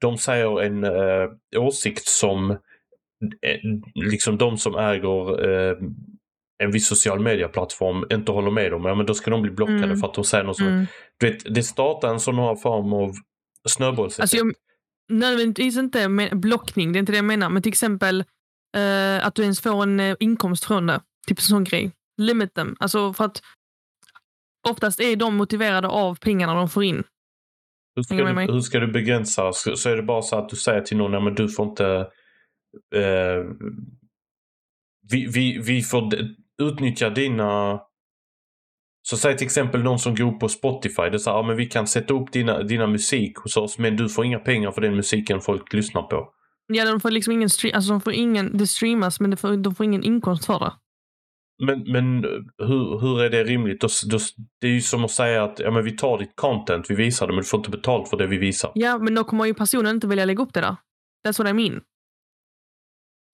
[0.00, 2.56] de säger en eh, åsikt som eh,
[3.94, 5.76] liksom de som äger eh,
[6.62, 8.84] en viss social media-plattform inte håller med om.
[8.84, 9.96] Ja men då ska de bli blockade Mm.
[9.98, 10.66] för att de säger något som...
[10.66, 10.86] Mm.
[11.18, 13.12] Du vet, det startar en sån här form av
[13.68, 14.20] snöbollseffekt.
[14.20, 14.52] Alltså jag,
[15.08, 17.50] nödvändigtvis inte med blockning, det är inte det jag menar.
[17.50, 18.24] Men till exempel
[18.76, 21.00] eh, att du ens får en eh, inkomst från det.
[21.26, 21.92] Typ en sån grej.
[22.16, 22.76] Limit them.
[22.80, 23.42] Alltså för att
[24.68, 27.04] oftast är de motiverade av pengarna de får in.
[27.96, 29.52] Hur ska, du, hur ska du begränsa?
[29.52, 31.68] Så, så är det bara så att du säger till någon, ja, men du får
[31.68, 31.86] inte...
[32.94, 33.44] Eh,
[35.10, 36.10] vi, vi, vi får
[36.62, 37.80] utnyttja dina...
[39.08, 41.02] Så säg till exempel någon som går på Spotify.
[41.02, 43.78] Det är så här, ja, men vi kan sätta upp dina, dina musik hos oss
[43.78, 46.32] men du får inga pengar för den musiken folk lyssnar på.
[46.66, 49.56] Ja, de får liksom ingen stream, alltså de får ingen, det streamas men det får,
[49.56, 50.72] de får ingen inkomst för det.
[51.66, 52.24] Men, men
[52.58, 53.80] hur, hur är det rimligt?
[53.80, 54.18] Då, då,
[54.60, 57.26] det är ju som att säga att ja, men vi tar ditt content, vi visar
[57.26, 58.72] det, men du får inte betalt för det vi visar.
[58.74, 60.76] Ja, men då kommer ju personen inte vilja lägga upp det där.
[61.26, 61.80] That's what I mean.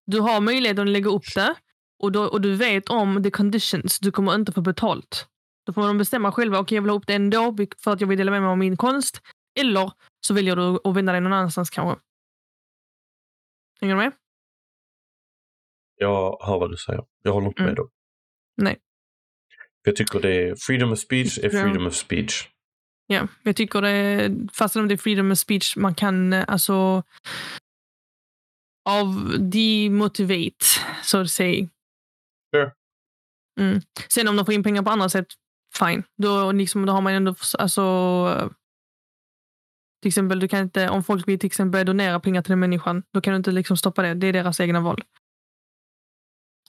[0.06, 1.54] Du har möjligheten att lägga upp det
[1.98, 3.98] och, då, och du vet om the conditions.
[3.98, 5.28] Du kommer inte få betalt.
[5.66, 6.56] Då får de bestämma själva.
[6.58, 8.50] Okej, okay, jag vill ha upp det ändå för att jag vill dela med mig
[8.50, 9.20] av min konst.
[9.60, 12.00] Eller så väljer du att vända dig någon annanstans kanske.
[13.80, 14.12] Hänger du med?
[15.96, 17.04] Jag hör vad du säger.
[17.22, 17.74] Jag håller inte med Mm.
[17.74, 17.90] då.
[18.56, 18.78] Nej.
[19.82, 22.48] Jag tycker det är freedom of speech är freedom of speech.
[23.06, 27.02] Ja, jag tycker det, fast om det är freedom of speech, man kan eh, alltså
[28.88, 30.64] av demotivate,
[31.02, 31.68] så att säga.
[33.58, 33.80] Mm.
[34.08, 35.26] Sen om de får in pengar på andra sätt,
[35.78, 36.02] fine.
[36.22, 38.50] Då, liksom, då har man ändå, alltså,
[40.02, 43.02] till exempel, du kan inte, om folk vill till exempel donera pengar till den människan,
[43.12, 44.14] då kan du inte liksom stoppa det.
[44.14, 45.04] Det är deras egna val.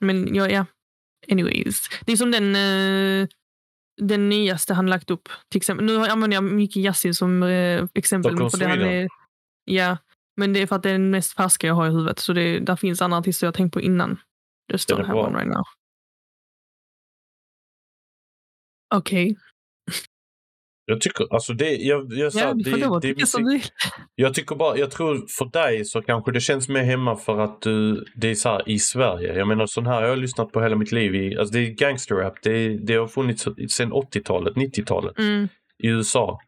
[0.02, 0.66] Men ja, ja.
[1.32, 1.90] anyways.
[2.06, 3.28] Det är som den, eh,
[4.02, 5.30] den nyaste han lagt upp.
[5.50, 5.86] Till exempel.
[5.86, 8.32] Nu använder jag mycket Yasin som eh, exempel.
[8.32, 9.10] Stockholm för det han är,
[9.66, 9.98] ja,
[10.38, 12.20] men det är för att det är den mest färska jag har i huvudet.
[12.20, 14.20] Så det, där finns andra artister jag tänkt på innan.
[14.72, 15.26] Just bra.
[15.26, 15.64] one right now.
[18.96, 19.36] Okej.
[20.86, 23.62] Jag tycker, alltså det, jag, jag, sa, Ja, det, det du vill.
[24.16, 27.62] jag tycker bara, jag tror för dig så kanske det känns mer hemma för att
[27.62, 29.38] du, det är så här i Sverige.
[29.38, 31.70] Jag menar sån här, jag har lyssnat på hela mitt liv i, alltså det är
[31.70, 35.20] gangsterrap, det, det har funnits sedan 80-talet, 90-talet.
[35.20, 35.48] Mm,
[35.84, 36.40] i USA.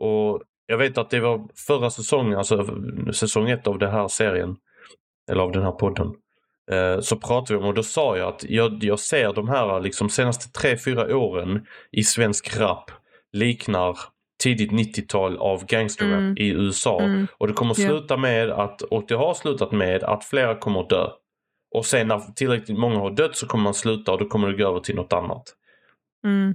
[0.00, 2.66] Och jag vet att det var förra säsongen, alltså
[3.12, 4.56] säsong ett av den här serien,
[5.30, 6.12] eller av den här podden, eh,
[7.00, 10.08] så pratade vi om och då sa jag att jag, jag ser de här liksom
[10.10, 12.90] senaste tre, fyra åren i svensk rap
[13.32, 13.98] liknar
[14.42, 16.36] tidigt 90-tal av gangsterrap Mm.
[16.36, 17.00] i USA.
[17.00, 20.80] mm, Och det kommer sluta med att, och det har slutat med att flera kommer
[20.80, 21.06] att dö.
[21.74, 24.56] Och sen när tillräckligt många har dött så kommer man sluta och då kommer det
[24.62, 25.42] gå över till något annat.
[26.26, 26.54] mm.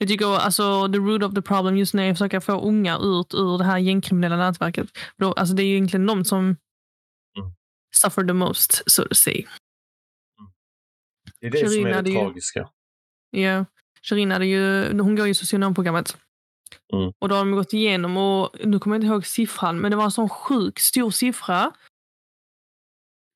[0.00, 2.96] Jag tycker alltså the root of the problem just nu är att försöka få unga
[2.96, 4.86] ut ur det här gängkriminella nätverket.
[5.36, 6.56] Alltså det är ju egentligen de som.
[7.94, 9.46] Suffer the most, so to say.
[11.40, 12.68] Det är det som Shirin är det tragiska.
[13.30, 13.64] Ja,
[14.02, 16.16] Shirin hade ju, hon går ju socionomprogrammet.
[16.92, 17.12] Mm.
[17.18, 19.96] Och då har de gått igenom, och nu kommer jag inte ihåg siffran, men det
[19.96, 21.72] var en sån sjuk stor siffra.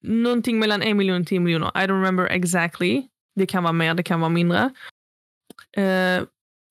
[0.04, 1.68] Någonting mellan en miljon och tio miljoner.
[1.68, 3.08] I don't remember exactly.
[3.34, 4.70] Det kan vara mer, det kan vara mindre.
[5.76, 6.24] Eh,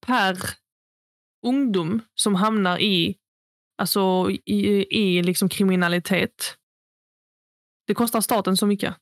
[0.05, 0.37] per
[1.45, 3.17] ungdom som hamnar i,
[3.77, 6.57] alltså, i, i liksom kriminalitet.
[7.91, 8.95] Det kostar staten så mycket.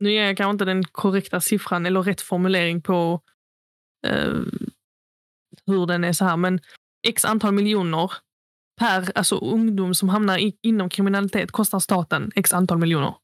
[0.00, 3.20] Nu ger jag kanske inte den korrekta siffran eller rätt formulering på
[4.06, 4.34] eh,
[5.66, 6.60] hur den är så här, men
[7.08, 8.12] x antal miljoner
[8.80, 13.14] per alltså ungdom som hamnar i, inom kriminalitet kostar staten x antal miljoner.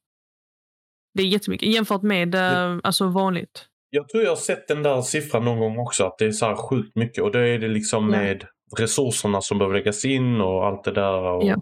[1.13, 3.67] Det är jättemycket jämfört med eh, alltså vanligt.
[3.89, 6.45] Jag tror jag har sett den där siffran någon gång också, att det är så
[6.45, 7.23] här sjukt mycket.
[7.23, 8.19] Och då är det liksom Ja.
[8.19, 11.21] med resurserna som behöver läggas in och allt det där.
[11.21, 11.61] Och, Ja.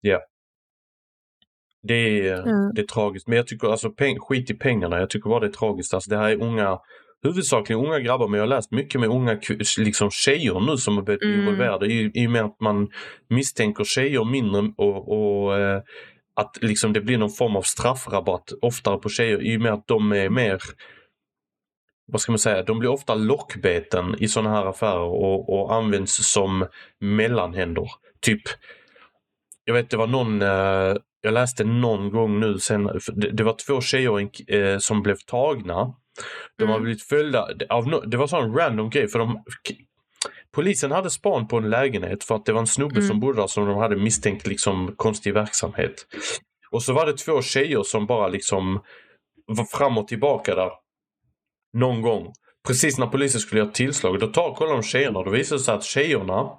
[0.00, 0.20] Ja.
[1.82, 2.72] Det är, Ja.
[2.74, 3.28] det är tragiskt.
[3.28, 4.98] Men jag tycker alltså peng, skit i pengarna.
[4.98, 5.94] Jag tycker bara det är tragiskt.
[5.94, 6.78] Alltså, det här är unga,
[7.22, 9.38] huvudsakligen unga grabbar, men jag har läst mycket med unga
[9.78, 11.40] liksom tjejer nu som har blivit Mm.
[11.40, 12.88] involverade i, i och med att man
[13.30, 15.82] misstänker tjejer mindre och, och eh,
[16.36, 19.86] att liksom det blir någon form av straffrabatt oftare på tjejer i och med att
[19.88, 20.58] de är mer
[22.12, 26.32] vad ska man säga, de blir ofta lockbeten i sådana här affärer och, och används
[26.32, 26.66] som
[27.00, 27.86] mellanhänder.
[28.20, 28.42] Typ,
[29.68, 32.90] jag vet det var någon, eh, jag läste någon gång nu sen,
[33.32, 35.94] det, var två tjejer eh, som blev tagna.
[36.58, 36.82] De har Mm.
[36.82, 39.42] blivit följda av, det var en sån random grej för de
[40.54, 43.08] Polisen hade span på en lägenhet för att det var en snubbe Mm.
[43.08, 46.06] som bodde där som de hade misstänkt liksom konstig verksamhet.
[46.70, 48.80] Och så var det två tjejer som bara liksom
[49.46, 50.70] var fram och tillbaka där.
[51.72, 52.32] Någon gång.
[52.66, 54.20] Precis när polisen skulle göra tillslag.
[54.20, 56.50] Då tar, kollar de tjejerna då visar det sig att tjejerna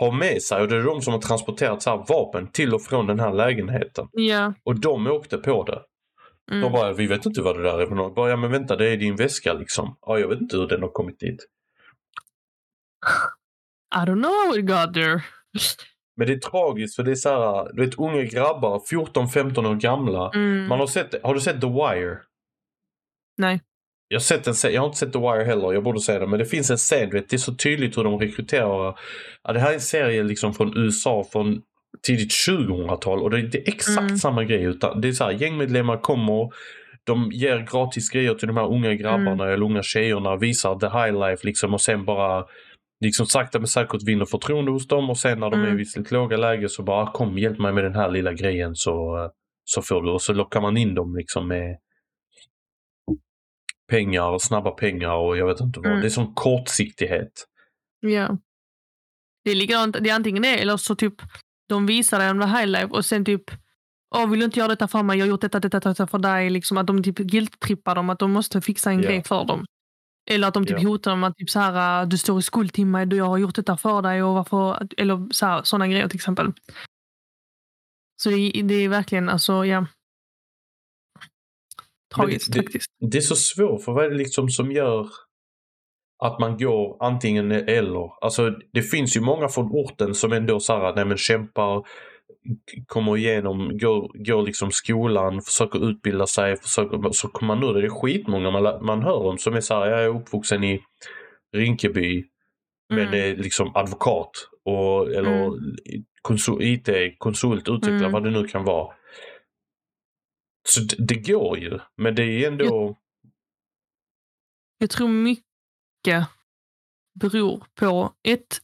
[0.00, 3.06] har med sig, och det är de som har transporterat så vapen till och från
[3.06, 4.08] den här lägenheten.
[4.12, 4.54] Ja.
[4.64, 5.82] Och de åkte på det.
[6.50, 6.72] De Mm.
[6.72, 8.14] bara, vi vet inte vad det där är för något.
[8.14, 9.96] Bara, ja men vänta, det är din väska liksom.
[10.00, 11.46] Ja, jag vet inte hur den har kommit dit.
[13.94, 15.22] I don't know how it got there.
[16.16, 19.74] Men det är tragiskt för det är så här, du vet unga grabbar, 14-15 år
[19.74, 20.30] gamla.
[20.34, 20.68] Mm.
[20.68, 22.18] Man har sett, har du sett The Wire?
[23.36, 23.60] Nej.
[24.08, 26.26] Jag har, sett en, jag har inte sett The Wire heller, jag borde säga det.
[26.26, 28.98] Men det finns en scen, vet, det är så tydligt hur de rekryterar.
[29.44, 31.62] Ja, det här är en serie liksom från USA från
[32.06, 34.16] tidigt 2000-tal och det, är exakt Mm.
[34.16, 34.62] samma grej.
[34.62, 36.50] Utan det är så här, gängmedlemmar kommer,
[37.04, 39.54] de ger gratis grejer till de här unga grabbarna Mm.
[39.54, 42.44] eller unga tjejerna, visar the high life liksom och sen bara
[43.04, 45.80] liksom sakta men säkert vinner förtroende hos dem och sen när de är Mm.
[45.80, 49.28] i sitt låga läge så bara kom hjälp mig med den här lilla grejen så,
[49.64, 50.10] så får du.
[50.10, 51.76] Och så lockar man in dem liksom med
[53.90, 55.86] pengar, snabba pengar och jag vet inte vad.
[55.86, 56.00] Mm.
[56.00, 57.46] Det är sån kortsiktighet.
[58.00, 58.38] Ja.
[59.44, 61.14] Det är likadant, det är antingen det eller så typ
[61.68, 63.42] de visar en highlife och sen typ
[64.14, 65.18] Åh, vill du inte göra detta för mig?
[65.18, 66.50] Jag har gjort detta, detta, detta för dig.
[66.50, 69.08] Liksom att de typ guilt-trippar dem, att de måste fixa en Ja.
[69.08, 69.64] grej för dem.
[70.30, 70.88] Eller att de typ Ja.
[70.88, 71.72] hotar dem att typ så här,
[72.02, 74.22] "Ah, du står i skuld till mig, du jag har gjort detta för dig.
[74.22, 76.52] Och varför, eller sådana grejer till exempel.
[78.22, 79.86] Så det, det är verkligen, alltså ja.
[82.14, 82.90] Tragiskt det- faktiskt.
[83.10, 85.06] Det är så svårt, för vad är det liksom som gör
[86.24, 88.24] att man går antingen eller?
[88.24, 91.84] Alltså det finns ju många från orten som ändå så här, nej men kämpar,
[92.86, 97.86] kommer igenom, går, går liksom skolan, försöker utbilda sig, försöker, så kommer man nu, det
[97.86, 100.80] är skitmånga man, man hör om som är så här, jag är uppvuxen i
[101.56, 102.24] Rinkeby
[102.88, 103.14] men Mm.
[103.14, 104.30] är liksom advokat
[104.64, 105.50] och, eller
[106.22, 108.12] konsul, IT-konsult, utvecklare, Mm.
[108.12, 108.94] vad det nu kan vara.
[110.68, 112.96] Så det, det går ju, men det är ändå...
[114.78, 116.28] Jag tror mycket
[117.20, 118.60] beror på ett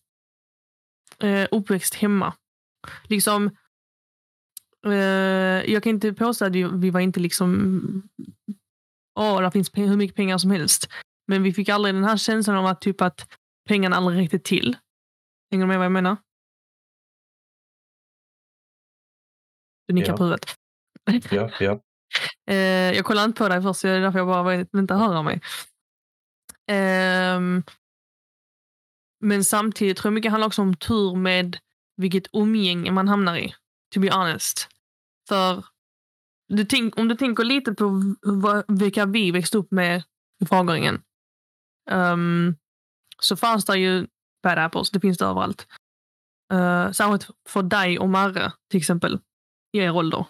[1.18, 2.34] eh, uppväxt hemma.
[3.04, 3.56] Liksom,
[4.86, 4.92] eh,
[5.72, 7.82] jag kan inte påstå att vi, vi var inte liksom,
[9.20, 10.88] åh, det finns hur mycket pengar som helst.
[11.26, 13.32] Men vi fick aldrig den här känslan av att typ att
[13.68, 14.76] pengarna aldrig räckte till.
[15.50, 16.16] Hänger du med vad jag menar?
[19.86, 20.16] Du nickar Ja.
[20.16, 20.46] på huvudet.
[21.30, 21.80] Ja, ja.
[22.46, 22.56] Eh,
[22.96, 25.22] jag kollade inte på dig först, så det är därför jag bara vill inte höra
[25.22, 25.40] mig.
[26.68, 27.40] Eh,
[29.20, 31.58] men samtidigt tror jag mycket handlar också om tur med
[31.96, 33.54] vilket umgänge man hamnar i.
[33.94, 34.68] To be honest.
[35.28, 35.64] För
[36.48, 40.02] du tänk, om du tänker lite på vad, vilka vi växte upp med
[40.42, 40.94] i Fagringen.
[41.90, 42.56] Um, ehm,
[43.20, 44.06] så fanns det ju
[44.42, 45.66] bad apples, det finns det överallt.
[46.52, 49.20] Uh, särskilt för dig och Marre till exempel,
[49.72, 50.26] i er ålder.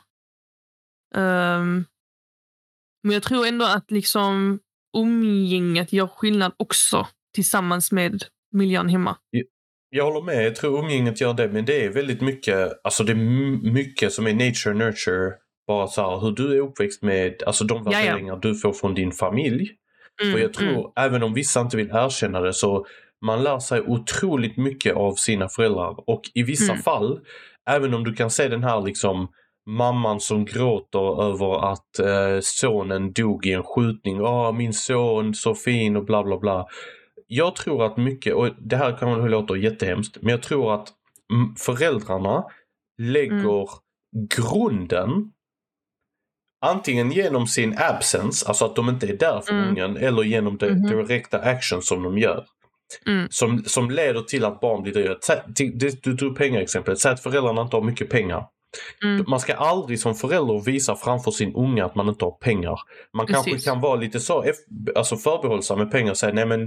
[1.15, 1.85] Ehm,
[3.03, 4.59] men jag tror ändå att liksom
[4.97, 9.17] umgänget gör skillnad också tillsammans med miljön hemma.
[9.91, 13.13] Jag håller med, jag tror umgänget gör det, men det är väldigt mycket, alltså det
[13.13, 15.33] är mycket som är nature nurture.
[15.67, 19.13] Bara så här, hur du är uppväxt med, alltså de värderingar du får från din
[19.13, 19.71] familj.
[20.23, 22.87] Mm, Och jag tror, mm, även om vissa inte vill erkänna det, så
[23.25, 26.11] man lär sig otroligt mycket av sina föräldrar.
[26.11, 26.83] Och i vissa Mm.
[26.83, 27.21] fall,
[27.71, 29.29] även om du kan se den här liksom
[29.67, 34.21] mamman som gråter över att eh, sonen dog i en skjutning.
[34.21, 36.67] Åh, min son, så fin och bla bla bla.
[37.27, 40.89] Jag tror att mycket, och det här kan låta jättehemskt, men jag tror att
[41.33, 42.45] mm, föräldrarna
[43.03, 43.69] lägger
[44.37, 45.11] grunden
[46.65, 49.69] antingen genom sin absence, alltså att de inte är där för Mm.
[49.69, 50.83] ungen, eller genom de Mhm.
[51.07, 52.45] direkta action som de gör.
[53.07, 53.27] Mm.
[53.31, 55.17] Som, som leder till att barn blir dyra.
[56.03, 56.99] Du tog pengaexemplet.
[56.99, 58.47] Säg att föräldrarna inte har mycket pengar.
[59.05, 59.25] Mm.
[59.29, 62.79] Man ska aldrig som förälder visa framför sin unge att man inte har pengar.
[63.13, 63.45] Man Precis.
[63.45, 64.45] kanske kan vara lite så
[64.97, 66.63] alltså förbehållsam med pengar och säga nej men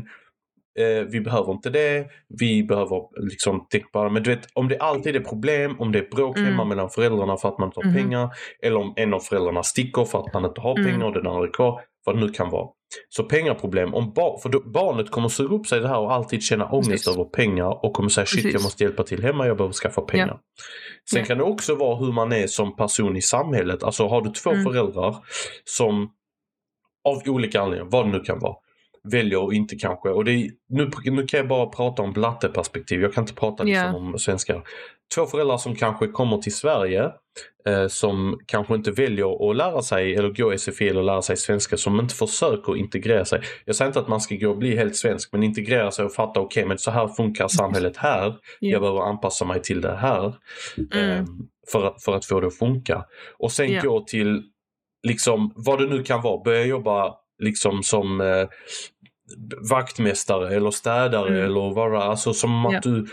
[0.80, 2.08] eh, vi behöver inte det,
[2.40, 3.84] vi behöver liksom det.
[4.12, 6.50] Men du vet om det alltid är problem, om det är bråk Mm.
[6.52, 7.94] hemma mellan föräldrarna för att man inte har Mhm.
[7.96, 8.30] pengar
[8.62, 10.92] eller om en av föräldrarna sticker för att man inte har Mm.
[10.92, 12.68] pengar och den andra är kvar, vad det nu kan vara.
[13.10, 16.44] Så pengaproblem, om bar- för då, barnet kommer suga upp sig det här och alltid
[16.44, 17.08] känna ångest Precis.
[17.08, 18.66] över pengar och kommer säga shit jag Precis.
[18.66, 20.40] måste hjälpa till hemma, jag behöver skaffa pengar.
[21.12, 21.26] Sen Ja.
[21.26, 23.84] kan det också vara hur man är som person i samhället.
[23.84, 24.64] Alltså har du två Mm.
[24.64, 25.16] föräldrar
[25.64, 26.10] som
[27.08, 28.56] av olika anledningar, vad det nu kan vara,
[29.12, 33.02] väljer att inte kanske, och det är, nu, nu kan jag bara prata om blatteperspektiv,
[33.02, 33.94] jag kan inte prata liksom Ja.
[33.96, 34.64] om svenskar.
[35.16, 37.04] Två föräldrar som kanske kommer till Sverige
[37.68, 41.78] eh, som kanske inte väljer att lära sig eller gå SFI eller lära sig svenska
[41.78, 43.42] som inte försöker integrera sig.
[43.66, 46.14] Jag säger inte att man ska gå och bli helt svensk men integrera sig och
[46.14, 48.26] fatta okej men så här funkar samhället här.
[48.26, 48.36] Ja.
[48.72, 50.34] Jag behöver anpassa mig till det här.
[50.94, 51.10] Mm.
[51.20, 51.26] eh,
[51.72, 53.06] för, att- för att få det att funka.
[53.38, 53.82] Och sen Ja.
[53.82, 54.44] gå till
[55.08, 58.48] liksom vad det nu kan vara, börja jobba liksom som eh,
[59.70, 61.46] vaktmästare eller städare Mm.
[61.46, 62.02] eller vad det är.
[62.02, 62.78] Alltså som Ja.
[62.78, 63.06] att du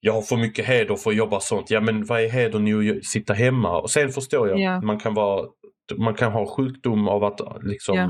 [0.00, 1.70] jag har för mycket heder för att jobba sånt.
[1.70, 3.80] Ja men vad är hedern i att sitta hemma?
[3.80, 4.80] Och sen förstår jag, Ja.
[4.80, 5.46] man kan vara
[5.96, 8.08] man kan ha sjukdom av att liksom Ja.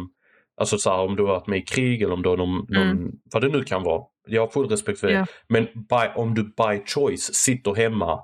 [0.61, 2.67] Alltså så här, om du har varit med i krig eller om du har någon,
[2.77, 2.89] Mm.
[2.97, 4.03] någon vad det nu kan vara.
[4.27, 5.13] Jag har full respekt för det.
[5.13, 5.27] Ja.
[5.49, 8.21] Men by, om du by choice sitter hemma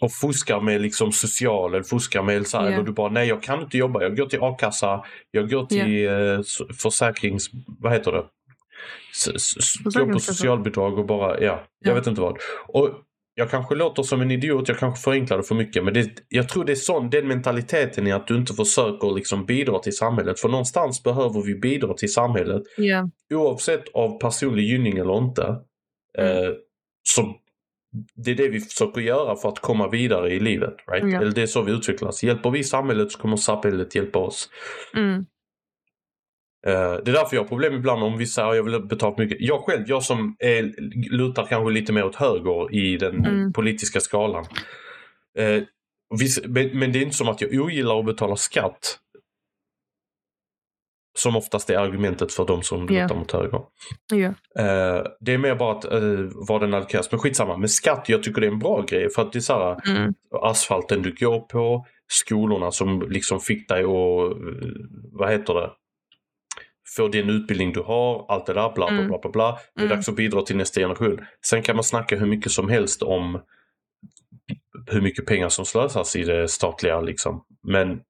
[0.00, 2.72] och fuskar med liksom social eller fuskar med så här, Ja.
[2.72, 6.08] eller du bara nej jag kan inte jobba, jag går till a-kassa, jag går till
[6.40, 7.50] s- försäkrings...
[7.78, 8.24] vad heter det?
[9.84, 11.94] Går på socialbidrag och bara, ja, jag Ja.
[11.94, 12.36] vet inte vad.
[12.68, 12.90] Och
[13.34, 16.48] jag kanske låter som en idiot, jag kanske förenklar det för mycket men det, jag
[16.48, 20.40] tror det är sån, den mentaliteten är att du inte försöker liksom bidra till samhället.
[20.40, 23.08] För någonstans behöver vi bidra till samhället Ja.
[23.34, 25.56] oavsett av personlig gynning eller inte.
[26.18, 26.44] Mm.
[26.44, 26.50] Eh,
[27.02, 27.34] så
[28.14, 30.74] det är det vi försöker göra för att komma vidare i livet.
[30.92, 31.12] Right?
[31.12, 31.20] Ja.
[31.20, 32.22] Eller det är så vi utvecklas.
[32.24, 34.50] Hjälper vi samhället så kommer samhället hjälpa oss.
[34.96, 35.26] Mm.
[36.66, 36.72] Eh,
[37.04, 39.36] det är därför jag har problem ibland om vissa, jag vill betala för mycket.
[39.40, 40.74] Jag själv, jag som är,
[41.16, 43.52] lutar kanske lite mer åt höger i den Mm.
[43.52, 44.44] politiska skalan.
[45.38, 45.62] Eh,
[46.72, 48.98] men det är inte som att jag ogillar att betala skatt.
[51.18, 53.60] Som oftast är argumentet för de som lutar mot höger.
[54.12, 54.16] Ja.
[54.62, 57.10] Eh, det är mer bara att uh, vad den allokeras.
[57.10, 59.10] Men skitsamma, med skatt, jag tycker det är en bra grej.
[59.10, 60.14] För att det är så här, Mm.
[60.42, 63.88] asfalten du går på, skolorna som liksom fick dig att,
[64.32, 64.38] eh,
[65.12, 65.70] vad heter det,
[66.96, 69.08] få den utbildning du har, allt det där, bla bla Mm.
[69.08, 69.30] bla bla.
[69.30, 69.58] bla.
[69.74, 69.96] Det är Mm.
[69.96, 71.20] dags att bidra till nästa generation.
[71.46, 73.40] Sen kan man snacka hur mycket som helst om
[74.86, 77.44] hur mycket pengar som slösas i det statliga liksom.
[77.62, 78.00] Men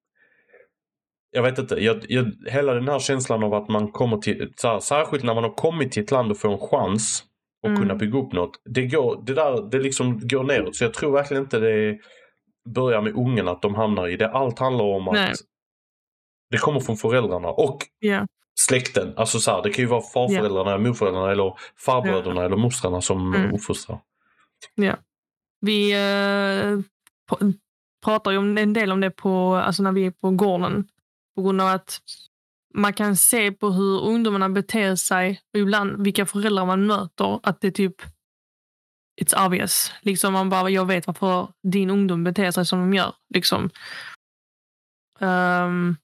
[1.31, 4.69] jag vet inte, jag, jag, hela den här känslan av att man kommer till, så
[4.69, 7.25] här, särskilt när man har kommit till ett land och får en chans
[7.63, 7.81] att Mm.
[7.81, 8.51] kunna bygga upp något.
[8.65, 10.77] Det, går, det där det liksom går neråt.
[10.77, 11.99] Så jag tror verkligen inte det
[12.75, 14.31] börjar med ungen att de hamnar i det.
[14.31, 15.33] Allt handlar om att Nej.
[16.51, 18.27] det kommer från föräldrarna och Ja.
[18.61, 19.13] släkten.
[19.17, 23.55] Alltså så här, det kan ju vara farföräldrarna, morföräldrarna eller farbröderna eller mostrarna som Mm.
[23.55, 23.99] uppfostrar.
[25.61, 26.79] Vi eh,
[27.31, 27.55] pr-
[28.05, 30.89] pratar ju om en del om det på, alltså när vi är på gården.
[31.39, 32.01] På grund av att
[32.75, 37.41] man kan se på hur ungdomarna beter sig och ibland vilka föräldrar man möter.
[37.43, 37.95] Att det typ
[39.21, 39.93] it's obvious.
[40.03, 43.15] Liksom man bara, jag vet varför din ungdom beter sig som de gör.
[43.35, 43.71] Liksom.
[45.21, 45.97] Um,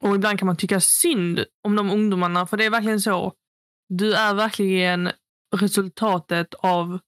[0.00, 3.32] och ibland kan man tycka synd om de ungdomarna, för det är verkligen så.
[3.88, 5.10] Du är verkligen
[5.56, 6.98] resultatet av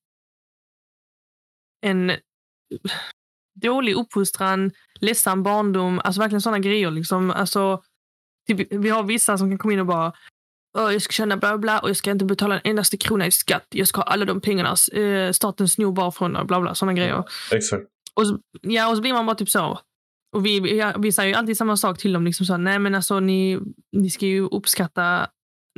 [1.81, 2.13] en
[3.69, 6.91] dålig uppfostran, ledsam barndom, alltså verkligen sådana grejer.
[6.91, 7.31] Liksom.
[7.31, 7.83] Alltså,
[8.49, 10.13] typ, vi har vissa som kan komma in och bara
[10.79, 13.31] "Åh, jag ska tjäna bla bla och jag ska inte betala en endaste krona i
[13.31, 13.67] skatt.
[13.71, 16.93] Jag ska ha alla de pengarna eh, staten snor bara från och bla bla, sådana
[16.93, 17.25] grejer.
[17.53, 17.83] Exakt.
[18.15, 19.79] Och så, ja, och så blir man bara typ så.
[20.37, 22.25] Och vi, ja, vi säger ju alltid samma sak till dem.
[22.25, 23.59] Liksom så, Nej, men alltså ni,
[23.97, 25.27] ni ska ju uppskatta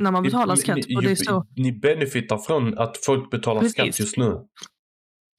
[0.01, 0.77] när man betalar Ni- skatt.
[0.87, 1.45] Ni, och det är så.
[1.55, 3.73] ni benefitar från att folk betalar Precis.
[3.73, 4.37] skatt just nu.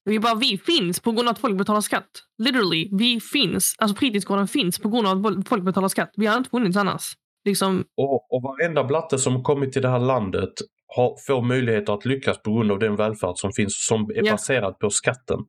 [0.03, 2.09] Vi bara, vi finns på grund av att folk betalar skatt.
[2.37, 3.75] Literally, vi finns.
[3.77, 6.11] Alltså fritidsgården finns på grund av att folk betalar skatt.
[6.15, 7.13] Vi hade inte funnits annars.
[7.45, 10.53] Liksom, Och, och varenda blatte som kommit till det här landet
[10.95, 14.31] har, får möjligheter att lyckas på grund av den välfärd som finns som är Ja.
[14.31, 15.39] baserad på skatten.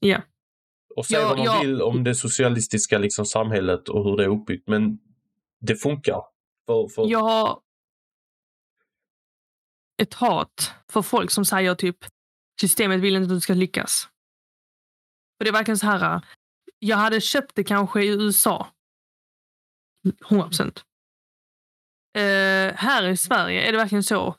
[0.00, 0.22] Ja.
[0.96, 1.60] Och säga Ja, vad man ja.
[1.62, 4.98] vill om det socialistiska liksom, samhället och hur det är uppbyggt men
[5.60, 6.20] det funkar.
[6.66, 7.58] För, för, jag har
[10.02, 11.96] ett hat för folk som säger typ
[12.60, 14.08] systemet vill inte att du ska lyckas.
[15.38, 16.24] För det är verkligen så här.
[16.78, 18.68] Jag hade köpt det kanske i USA.
[20.28, 20.84] 100 procent.
[22.16, 24.36] Eh, här i Sverige är det verkligen så.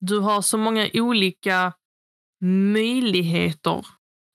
[0.00, 1.72] Du har så många olika
[2.44, 3.86] möjligheter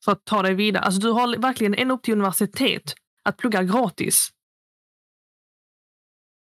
[0.06, 0.84] för att ta dig vidare.
[0.84, 4.30] Alltså du har verkligen ända upp till universitet att plugga gratis.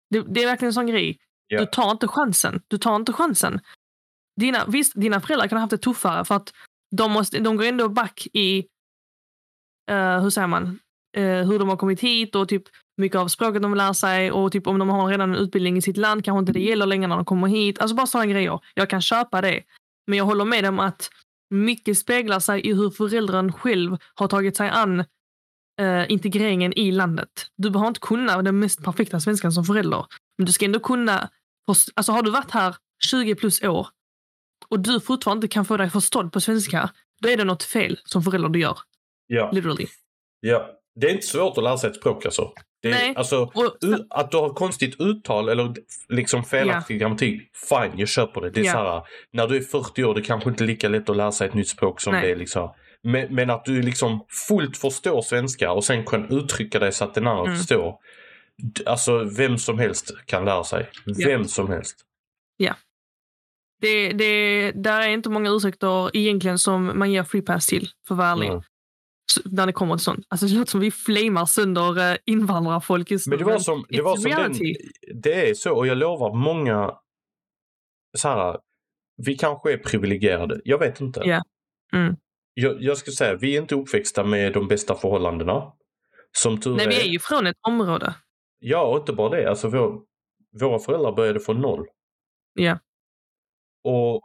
[0.10, 1.20] Det, det är verkligen en sån grej.
[1.48, 1.60] Ja.
[1.60, 2.62] Du tar inte chansen.
[2.68, 3.60] Du tar inte chansen.
[4.36, 6.54] Dina, visst, dina föräldrar kan ha haft det tuffare för att
[6.92, 8.66] de, måste, de går ändå back i
[9.92, 10.80] uh, hur säger man,
[11.18, 12.64] Uh, hur de har kommit hit och typ
[12.98, 15.78] mycket av språket de vill lära sig och typ om de har redan en utbildning
[15.78, 17.80] i sitt land kanske inte det gäller längre när de kommer hit.
[17.80, 18.60] Alltså bara sådana grejer.
[18.74, 19.64] Jag kan köpa det.
[20.08, 21.10] Men jag håller med dem att
[21.50, 25.00] mycket speglar sig i hur föräldern själv har tagit sig an
[25.82, 27.48] uh, integreringen i landet.
[27.58, 30.06] Du behöver inte kunna den mest perfekta svenskan som förälder.
[30.38, 31.30] Men du ska ändå kunna...
[31.96, 33.88] Alltså har du varit här 20 plus år
[34.70, 36.90] och du fortfarande inte kan få dig förstådd på svenska,
[37.22, 38.78] då är det något fel som förälder du gör.
[39.28, 39.88] ja, Literally.
[40.40, 40.70] ja.
[40.96, 42.52] Det är inte svårt att lära sig ett språk alltså.
[42.82, 43.14] Det är, Nej.
[43.16, 43.78] alltså Och,
[44.10, 45.74] att du har konstigt uttal eller
[46.10, 48.50] liksom felaktig grammatik, fine, jag köper det.
[48.50, 48.72] Det är Ja.
[48.72, 49.04] så här,
[49.34, 51.54] när du är 40 år, det är kanske inte lika lätt att lära sig ett
[51.54, 52.22] nytt språk som Nej.
[52.26, 52.74] det är liksom.
[53.04, 57.14] Men, men att du liksom fullt förstår svenska och sen kan uttrycka dig så att
[57.14, 57.58] den andra Mm.
[57.58, 57.96] förstår.
[58.86, 60.90] Alltså vem som helst kan lära sig.
[61.06, 61.28] Ja.
[61.28, 61.98] Vem som helst.
[63.82, 68.16] Det, det, där är inte många ursäkter egentligen som man ger free pass till, för
[68.16, 68.50] att vara ärlig.
[68.50, 68.62] Mm.
[69.46, 70.26] När det kommer till sånt.
[70.30, 73.30] Alltså det låter som vi flamar sönder eh, invandrarfolk just nu.
[73.30, 74.54] Men det var som, det var som den,
[75.22, 76.96] det är så och jag lovar många
[78.18, 78.58] så här,
[79.18, 81.22] vi kanske är privilegierade, jag vet inte.
[81.26, 81.44] Ja.
[81.94, 82.16] Mm.
[82.54, 85.74] Jag, jag skulle säga, vi är inte uppväxta med de bästa förhållandena.
[86.32, 86.90] Som tur Nej, är.
[86.90, 88.16] vi är ju från ett område.
[88.60, 89.50] Ja, och inte bara det.
[89.50, 90.02] Alltså vår,
[90.62, 91.88] våra föräldrar började från noll.
[92.54, 92.80] Ja.
[93.84, 94.22] Och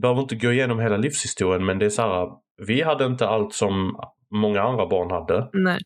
[0.00, 2.28] behöver inte gå igenom hela livshistorien men det är så här,
[2.66, 5.50] vi hade inte allt som många andra barn hade.
[5.52, 5.78] Nej.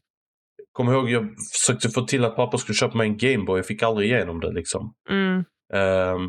[0.73, 3.83] Kom ihåg, jag försökte få till att pappa skulle köpa mig en Gameboy, jag fick
[3.83, 4.95] aldrig igenom det liksom.
[5.11, 5.45] Mm.
[5.75, 6.29] Ehm,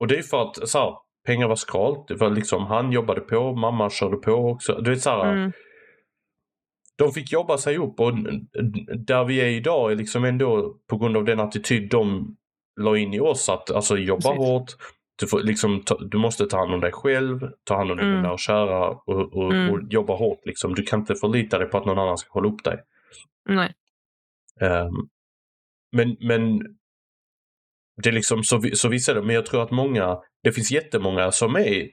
[0.00, 0.94] och det är för att så här,
[1.26, 2.08] pengar var skralt.
[2.08, 4.80] Det var liksom, han jobbade på, mamma körde på också.
[4.80, 5.52] Du vet så här, Mm.
[6.98, 8.12] de fick jobba sig upp och
[9.06, 12.36] där vi är idag är liksom ändå på grund av den attityd de
[12.80, 14.38] la in i oss att alltså, jobba Precis.
[14.38, 14.76] hårt.
[15.20, 18.18] Du, får, liksom, ta, du måste ta hand om dig själv, ta hand om dina
[18.18, 18.30] Mm.
[18.30, 19.70] och kära och, och, Mm.
[19.70, 20.40] och jobba hårt.
[20.46, 20.74] Liksom.
[20.74, 22.78] Du kan inte förlita dig på att någon annan ska hålla upp dig.
[23.48, 23.72] Nej.
[24.60, 25.08] Ehm,
[25.92, 26.58] men, men
[28.02, 29.22] det är liksom så, så visst är det.
[29.22, 31.88] Men jag tror att många, det finns jättemånga som är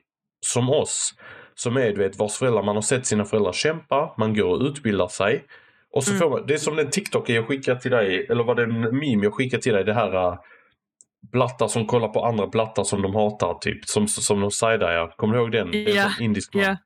[0.45, 1.13] som oss.
[1.55, 4.61] Som är, du vet, vars föräldrar, man har sett sina föräldrar kämpa, man går och
[4.61, 5.45] utbildar sig.
[5.91, 6.19] Och så Mm.
[6.19, 8.81] får man, det är som den TikToken jag skickade till dig, eller var det en
[8.81, 10.37] meme jag skickade till dig, det här
[11.31, 13.85] blattar som kollar på andra blattar som de hatar, typ.
[13.85, 15.15] Som, som de sidear.
[15.17, 15.71] Kommer du ihåg den?
[15.71, 16.63] Det är en Ja, sån indisk man.
[16.63, 16.77] ja.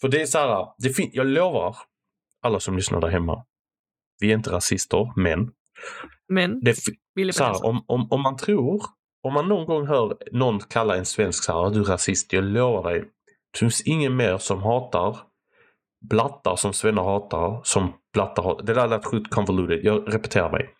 [0.00, 1.76] För det är så här, det fin- jag lovar
[2.42, 3.44] alla som lyssnar där hemma.
[4.20, 5.50] Vi är inte rasister, men
[6.28, 6.76] Men, det,
[7.14, 8.82] Willy så här, om, om, om man tror,
[9.22, 12.44] om man någon gång hör någon kalla en svensk så här, du är rasist, jag
[12.44, 13.00] lovar dig.
[13.52, 15.16] Det finns ingen mer som hatar
[16.10, 18.64] blattar som svennar hatar, som blattar hatar.
[18.66, 20.70] Det där lät sjukt convoluted, jag repeterar mig.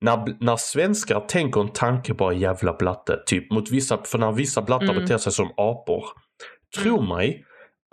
[0.00, 4.62] När, när svenskar tänker en tanke en jävla blatte, typ mot vissa, för när vissa
[4.62, 4.96] blattar Mm.
[5.02, 6.04] beter sig som apor.
[6.76, 7.44] Tro mig,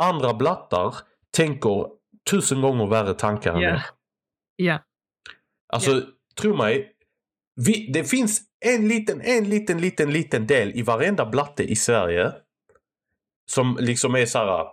[0.01, 0.95] andra blattar
[1.37, 1.85] tänker
[2.31, 3.69] tusen gånger värre tankar än Ja.
[3.69, 3.81] er.
[4.55, 4.79] Ja.
[5.73, 6.01] Alltså,
[6.41, 6.91] tro mig.
[7.65, 12.31] Vi, det finns en liten, en liten, liten, liten del i varenda blatte i Sverige.
[13.51, 14.65] Som liksom är så här.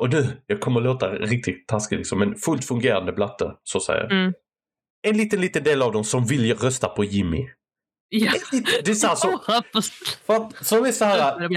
[0.00, 4.04] Och nu, jag kommer låta riktigt taskig liksom, men fullt fungerande blatte, så att säga.
[4.06, 4.32] Mm.
[5.08, 7.48] En liten, liten del av dem som vill rösta på Jimmy.
[8.08, 8.32] Ja.
[8.84, 9.38] Det är så här, så,
[10.26, 11.48] för att, som är så här.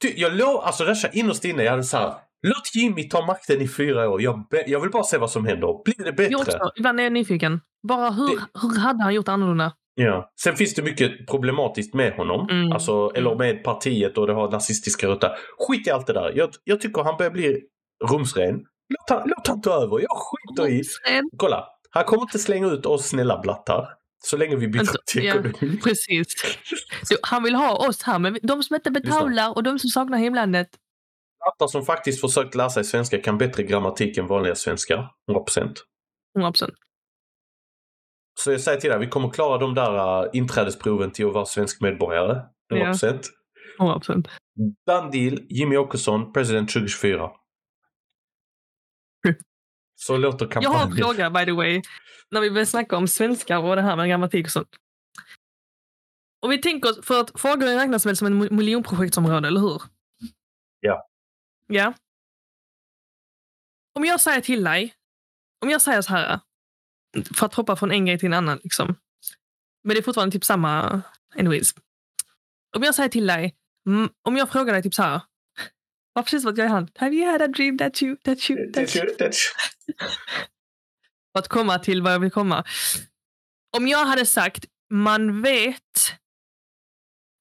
[0.00, 2.14] Du, jag lov, alltså där innerst inne, jag hade så här.
[2.46, 4.22] Låt Jimmy ta makten i fyra år.
[4.22, 5.82] Jag, be, jag vill bara se vad som händer.
[5.84, 6.36] Blir det Jag bättre?
[6.36, 6.72] också.
[6.76, 7.60] Ibland är jag nyfiken.
[7.88, 9.72] Bara hur, Det- hur hade han gjort annorlunda?
[9.94, 10.32] Ja.
[10.42, 12.48] Sen finns det mycket problematiskt med honom.
[12.50, 12.72] Mm.
[12.72, 15.30] Alltså, eller med partiet och det har nazistiska rötter.
[15.58, 16.32] Skit i allt det där.
[16.34, 17.60] Jag, jag tycker han börjar bli
[18.10, 18.54] rumsren.
[18.88, 20.00] Låt han, låt han ta över.
[20.00, 20.82] Jag skiter i.
[21.36, 21.64] Kolla.
[21.90, 23.88] Han kommer inte slänga ut oss snälla blattar.
[24.24, 25.34] Så länge vi byter Alltså, till ja.
[25.34, 25.80] ekonomi.
[25.84, 26.26] Precis.
[27.02, 30.18] Så han vill ha oss här, men de som inte betalar och de som saknar
[30.18, 30.68] hemlandet.
[31.38, 35.08] Blattar som faktiskt försökt lära sig svenska kan bättre grammatik än vanliga svenskar.
[35.30, 35.74] 100%.
[36.38, 36.70] 100%.
[38.34, 41.44] Så jag säger till dig, vi kommer klara de där uh, inträdesproven till att vara
[41.46, 42.42] svensk medborgare.
[42.74, 43.22] 100%.
[43.78, 44.28] 100%.
[44.86, 45.38] Done deal.
[45.48, 47.30] Jimmy Åkesson, president 2024.
[49.26, 49.36] Mm.
[49.94, 51.06] Så låter Jag har en kampanjen.
[51.06, 51.82] fråga by the way.
[52.30, 54.68] När vi börjar snacka om svenskar och det här med grammatik och sånt.
[56.42, 59.82] Och vi tänker oss, för att Fagerön räknas väl som en miljonprojektsområde, eller hur?
[60.80, 61.08] Ja.
[61.66, 61.94] Ja.
[63.94, 64.94] Om jag säger till dig,
[65.60, 66.40] om jag säger så här,
[67.34, 68.94] för att hoppa från en grej till en annan, liksom.
[69.84, 71.02] Men det är fortfarande typ samma,
[71.38, 71.74] anyways.
[72.76, 73.54] Om jag säger till dig,
[73.86, 75.20] mm, om jag frågar dig typ så här,
[76.12, 76.88] var precis vad jag är han.
[76.94, 79.06] Have you had a dream that you, that you, that you.
[81.32, 82.64] För att komma till vad jag vill komma.
[83.76, 86.12] Om jag hade sagt man vet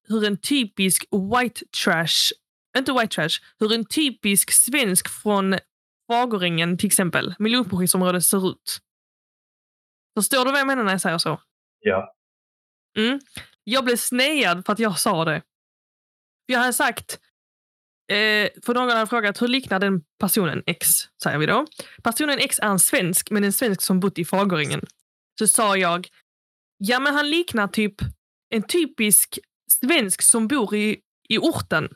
[0.08, 2.32] hur en typisk white trash,
[2.78, 5.56] inte white trash, hur en typisk svensk från
[6.08, 8.80] Fagerängen till exempel, miljonprojektsområde ser ut.
[10.18, 11.42] Förstår du vad jag menar när jag säger så?
[11.80, 12.16] Ja.
[12.98, 13.20] Mm.
[13.64, 15.42] Jag blev snejad för att jag sa det.
[16.46, 17.20] Jag hade sagt,
[18.12, 20.88] eh, för någon hade frågat hur liknar den personen X,
[21.24, 21.66] säger vi då.
[22.04, 24.86] Personen X är en svensk, men en svensk som bott i Fagerängen.
[25.40, 26.08] Så sa jag,
[26.78, 27.96] ja men han liknar typ
[28.50, 29.40] en typisk
[29.72, 31.90] svensk som bor i, i orten.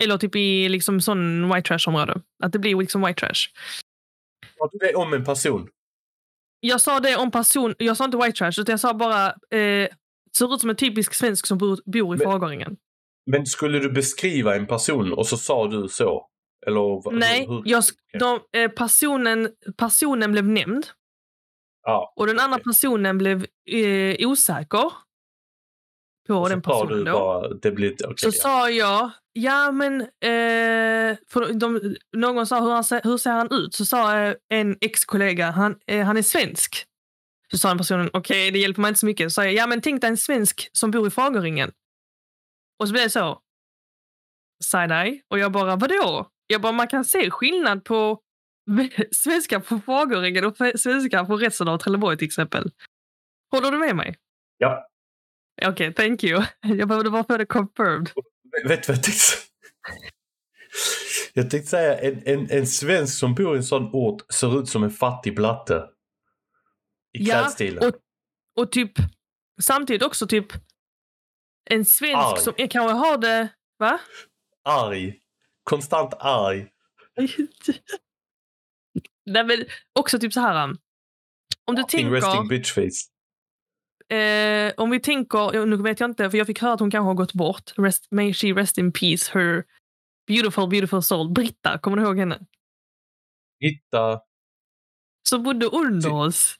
[0.00, 2.22] Eller typ i liksom sån white trash-område.
[2.42, 3.48] Att det blir liksom white trash.
[4.72, 5.68] Du det om en person?
[6.64, 9.88] Jag sa det om person, jag sa inte white trash, utan jag sa bara eh,
[10.36, 12.76] ser ut som en typisk svensk som bor, bor i Men-.
[13.26, 16.28] Men skulle du beskriva en person och så sa du så?
[16.66, 17.62] Eller Nej, hur, hur?
[17.64, 17.84] jag,
[18.18, 20.86] de, eh, personen, personen blev nämnd
[21.82, 24.92] Ja, och den andra personen blev eh, osäker
[26.28, 26.98] på den personen.
[26.98, 27.12] du Då.
[27.12, 28.16] bara, det blir okej.
[28.16, 28.42] Så ja.
[28.42, 33.48] sa jag, ja men, eh, för de, någon sa hur, han, ser- hur ser han
[33.52, 33.74] ut?
[33.74, 36.84] Så sa eh, en ex-kollega, han, eh, han är svensk.
[37.50, 39.30] Så sa den personen, okej det hjälper mig inte så mycket.
[39.32, 41.72] Så sa jag, ja men tänk dig en svensk som bor i Fagerringen.
[42.78, 43.38] Och så blev det så.
[44.64, 45.20] Side-eye.
[45.30, 46.28] Och jag bara, vadå?
[46.46, 48.20] Jag bara, man kan se skillnad på
[49.16, 52.70] svenskar på Fagerringen och svenskar på resten av Trelleborg till exempel.
[53.50, 54.16] Håller du med mig?
[54.58, 54.86] Ja.
[55.66, 56.42] Okej, thank you.
[56.62, 58.10] Jag behövde bara få det confirmed.
[58.68, 59.20] Vet du vad jag tänkte?
[61.34, 64.68] Jag tänkte säga en, en, en svensk som bor i en sån ort ser ut
[64.68, 65.88] som en fattig blatte.
[67.18, 67.84] I Ja, klädstilen.
[67.88, 67.94] och,
[68.60, 68.92] och typ
[69.62, 70.46] samtidigt också typ
[71.70, 72.40] en svensk Arg.
[72.40, 73.48] som är- kanske har det...
[73.78, 74.00] Va?
[74.64, 75.18] Arg.
[75.64, 76.68] Konstant arg.
[79.26, 79.64] Nej, men
[79.98, 80.64] också typ så här.
[80.64, 80.78] um,
[81.64, 82.10] Om du Fucking tänker...
[82.16, 83.11] resting bitch face.
[84.16, 87.06] Eh, om vi tänker, nu vet jag inte, för jag fick höra att hon kanske
[87.06, 87.72] har gått bort.
[87.76, 89.64] Rest, may she rest in peace, her
[90.26, 91.30] beautiful, beautiful soul.
[91.32, 92.38] Britta, kommer du ihåg henne?
[93.60, 94.20] Britta,
[95.28, 96.56] Som bodde under oss.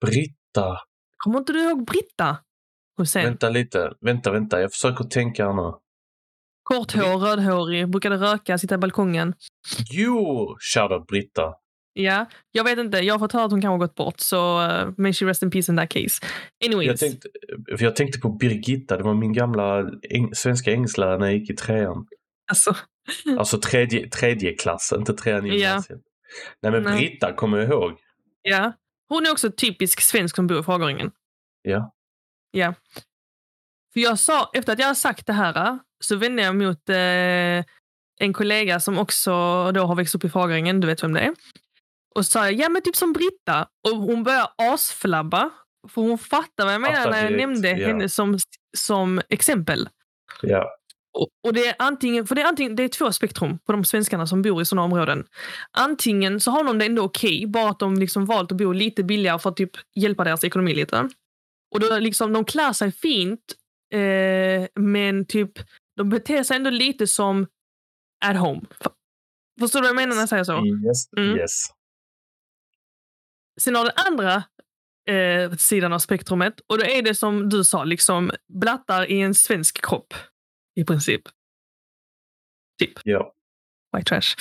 [0.00, 0.78] Britta.
[1.16, 2.36] Kommer inte du ihåg Britta?
[2.98, 3.24] Hussein?
[3.24, 3.92] Vänta lite.
[4.00, 4.60] Vänta, vänta.
[4.60, 5.78] Jag försöker tänka här nu.
[6.62, 9.34] Kort hår, rödhårig, brukade röka, sitta i balkongen.
[9.90, 11.54] Jo, shoutout Britta.
[11.92, 12.98] Ja, jag vet inte.
[12.98, 14.20] Jag har fått höra att hon kanske gått bort.
[14.20, 16.26] Så uh, may she rest in peace in that case.
[16.64, 16.86] Anyways.
[16.86, 17.28] Jag tänkte,
[17.78, 18.96] för jag tänkte på Birgitta.
[18.96, 22.06] Det var min gamla eng, svenska engelsklärare när jag gick i trean.
[22.50, 22.76] Alltså,
[23.38, 26.00] Alltså tredje, tredje klass, inte trean i gymnasiet.
[26.62, 26.98] Nej men Nej.
[26.98, 27.92] Britta kommer jag ihåg.
[28.42, 28.72] ja.
[29.08, 31.10] Hon är också typisk svensk som bor i Fageringen.
[31.62, 31.94] Ja.
[32.50, 32.74] Ja.
[33.92, 37.64] För jag sa, efter att jag har sagt det här så vände jag mot eh,
[38.20, 39.30] en kollega som också
[39.72, 41.34] då har växt upp i Fagringen, du vet vem det är.
[42.14, 43.68] Och sa jag, ja men typ som Britta.
[43.88, 45.50] Och hon började asflabba.
[45.88, 47.86] För hon fattar vad jag menar Fattar när jag nämnde ja.
[47.86, 48.38] henne som,
[48.76, 49.88] som exempel.
[50.42, 50.70] Ja.
[51.18, 53.84] Och, och det är antingen, för det är, antingen, det är två spektrum på de
[53.84, 55.26] svenskarna som bor i sådana områden.
[55.70, 59.04] Antingen så har de det ändå okej, bara att de liksom valt att bo lite
[59.04, 61.08] billigare för att typ hjälpa deras ekonomi lite.
[61.74, 63.54] Och då liksom, de klär sig fint,
[63.94, 65.52] eh, men typ
[65.96, 67.46] de beter sig ändå lite som
[68.24, 68.60] at home.
[69.60, 70.66] Förstår du vad jag menar när jag säger så?
[70.66, 71.12] Yes.
[71.16, 71.36] Mm.
[71.36, 71.66] yes.
[73.60, 74.44] Sen har den andra
[75.16, 79.34] eh, sidan av spektrumet och då är det som du sa, liksom blattar i en
[79.34, 80.14] svensk kropp.
[80.76, 81.22] I princip.
[82.78, 82.92] Typ.
[83.04, 83.34] Ja.
[83.96, 84.36] White trash.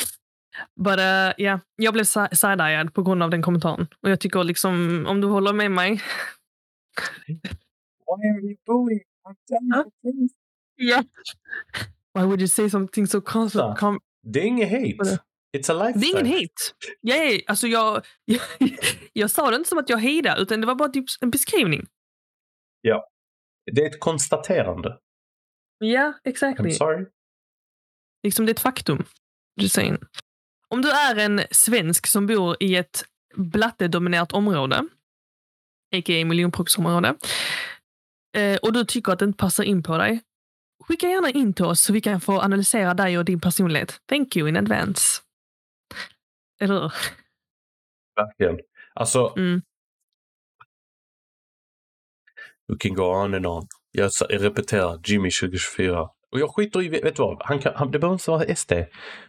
[0.76, 3.88] But uh, yeah, jag blev si- side-eyed på grund av den kommentaren.
[4.02, 5.92] Och jag tycker liksom, om du håller med mig.
[7.28, 9.00] Why are you doing?
[9.74, 9.84] Huh?
[10.76, 11.04] Ja.
[12.14, 13.80] Why would you say something so constant?
[14.24, 15.20] Det är inget hate.
[15.58, 16.00] It's a lifestyle.
[16.00, 16.64] det är ingen hate.
[17.02, 18.42] Ja, ja, alltså jag, jag,
[19.14, 21.88] jag sa det inte som att jag hejdade, utan det var bara typ en beskrivning.
[23.72, 24.98] Det är ett konstaterande.
[25.78, 26.72] Ja, I'm exactly.
[26.72, 27.06] sorry.
[28.24, 29.06] Liksom det är ett faktum.
[30.68, 34.76] Om du är en svensk som bor i ett blattedominerat område,
[35.96, 36.26] a.k.a.
[36.26, 37.16] miljonproxområde,
[38.38, 40.22] eh, och du tycker att det inte passar in på dig,
[40.84, 44.02] skicka gärna in till oss så vi kan få analysera dig och din personlighet.
[44.10, 45.22] Thank you in advance.
[46.60, 46.92] Eller hur?
[48.16, 48.60] Verkligen.
[48.94, 49.62] Alltså, Mm.
[52.68, 53.68] we can go on and on.
[53.92, 56.02] Jag, jag repeterar, Jimmy 2024.
[56.32, 57.38] Och jag skiter i, vet du vad?
[57.46, 58.72] Han kan, han, det behöver inte vara SD.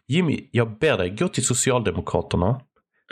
[0.06, 2.60] Jimmy, jag ber dig, gå till Socialdemokraterna.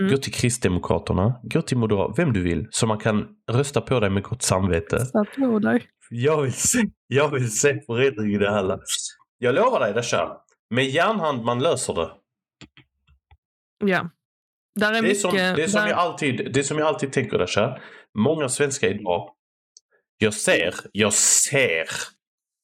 [0.01, 0.11] Mm.
[0.13, 1.41] Gå till Kristdemokraterna.
[1.43, 2.67] Gå till Moderat, vem du vill.
[2.71, 5.07] Så man kan rösta på dig med gott samvete.
[5.07, 5.87] Satt på dig.
[6.11, 8.87] Jag vill se, jag vill se förändring i det här landet.
[9.39, 10.37] Jag lovar dig, Dasha.
[10.71, 12.11] Med järnhand man löser det.
[13.85, 14.11] Ja.
[14.81, 15.21] Där är Det är mycket...
[15.21, 17.79] som, det är som, där, jag, alltid, det är som jag alltid tänker, Dasha.
[18.19, 19.31] Många svenskar idag.
[20.19, 21.89] Jag ser, jag ser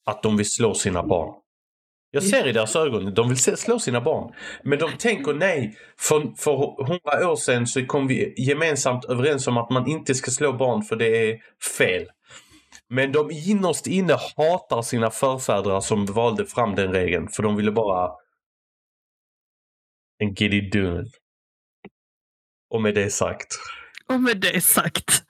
[0.07, 1.35] att de vill slå sina barn.
[2.11, 4.35] Jag ser i deras ögon, de vill slå sina barn.
[4.63, 9.57] Men de tänker nej, för, för hundra år sedan så kom vi gemensamt överens om
[9.57, 11.39] att man inte ska slå barn för det är
[11.79, 12.07] fel.
[12.89, 17.73] Men de innerst inne hatar sina förfäder som valde fram den regeln för de ville
[17.73, 18.11] bara
[20.19, 21.05] en it done.
[22.71, 23.47] Och med det sagt.
[24.09, 25.23] Och med det sagt.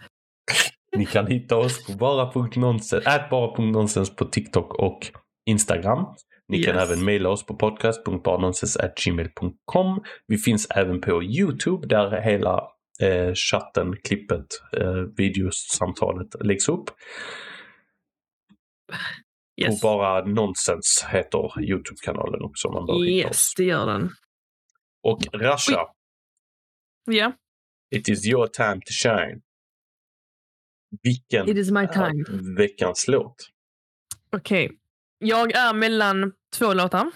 [0.97, 4.99] Ni kan hitta oss på bara.nonsens, bara.nonsens på TikTok och
[5.51, 6.07] Instagram.
[6.49, 6.91] Ni kan Yes.
[6.91, 10.03] även mejla oss på podcast.barnonsens.gmail.com.
[10.27, 12.69] Vi finns även på Youtube där hela
[13.01, 16.85] eh, chatten, klippet, eh, videosamtalet läggs upp.
[19.63, 19.75] Yes.
[19.75, 23.53] Och bara nonsens heter Youtube-kanalen också man bör hitta Yes, oss.
[23.57, 24.11] det gör den.
[25.05, 25.95] Och Rasha,
[27.05, 27.33] Ja,
[27.91, 29.41] it is your time to shine.
[31.03, 32.25] Vilken it is my är time.
[32.59, 33.51] veckans låt?
[34.33, 34.79] Okej.
[35.19, 37.11] Jag är mellan två låtar.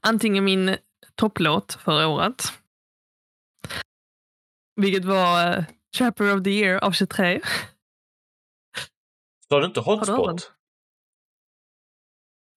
[0.00, 0.76] Antingen min
[1.14, 2.42] topplåt förra året.
[4.76, 5.64] Vilket var
[5.98, 7.40] Trapper of the year av 23.
[9.48, 10.52] Sa du inte hotspot?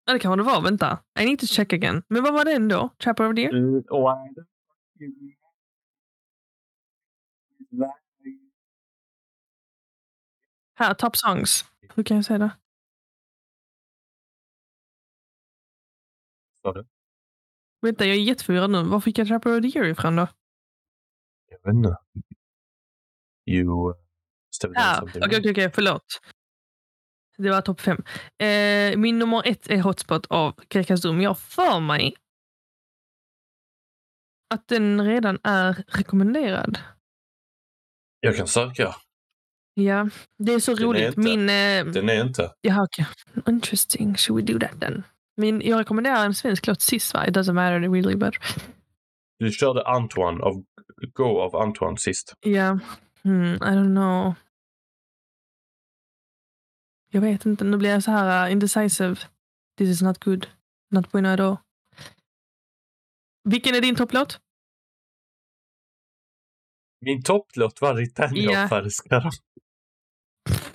[0.06, 0.62] Ja, det kan det vara.
[0.62, 1.04] Vänta.
[1.20, 2.04] I need to check again.
[2.08, 2.90] Men vad var den då?
[3.04, 3.54] Trapper of the year?
[3.54, 3.84] Mm,
[10.74, 11.66] Här, Top Songs.
[11.96, 12.52] Hur kan jag säga det?
[16.62, 16.86] Sa du?
[17.82, 18.84] Vänta, jag är jätteförvirrad nu.
[18.84, 20.28] Var fick jag Trapper of the year ifrån då?
[21.50, 21.98] Jag vet inte.
[23.46, 23.94] You...
[25.26, 25.72] Okej, okej, okej.
[25.74, 26.22] Förlåt.
[27.42, 27.98] Det var topp fem.
[28.40, 31.22] Eh, min nummer ett är Hotspot av Grekas Dum.
[31.22, 32.14] Jag har för mig
[34.54, 36.80] att den redan är rekommenderad.
[38.20, 38.96] Jag kan söka.
[39.74, 41.08] Ja, det är så Den är roligt.
[41.08, 41.40] inte- Min...
[41.50, 42.52] Eh, Den är inte.
[42.62, 43.08] ja, okej.
[43.48, 44.16] Interesting.
[44.16, 45.04] Should we do that then?
[45.38, 47.28] Min, jag rekommenderar en svensk låt sist, va?
[47.28, 48.34] It doesn't matter really, but...
[49.40, 50.64] Du körde Antoine av
[51.14, 52.34] Go av Antoine sist.
[52.40, 52.80] Ja.
[53.24, 54.34] Hmm, I don't know.
[57.14, 57.64] Jag vet inte.
[57.64, 59.16] Nu blir jag så här uh, indecisive.
[59.78, 60.48] This is not good.
[60.92, 61.58] Not bueno at all.
[63.44, 64.40] Vilken är din topplåt?
[67.06, 69.32] Min topplåt var av Färskara.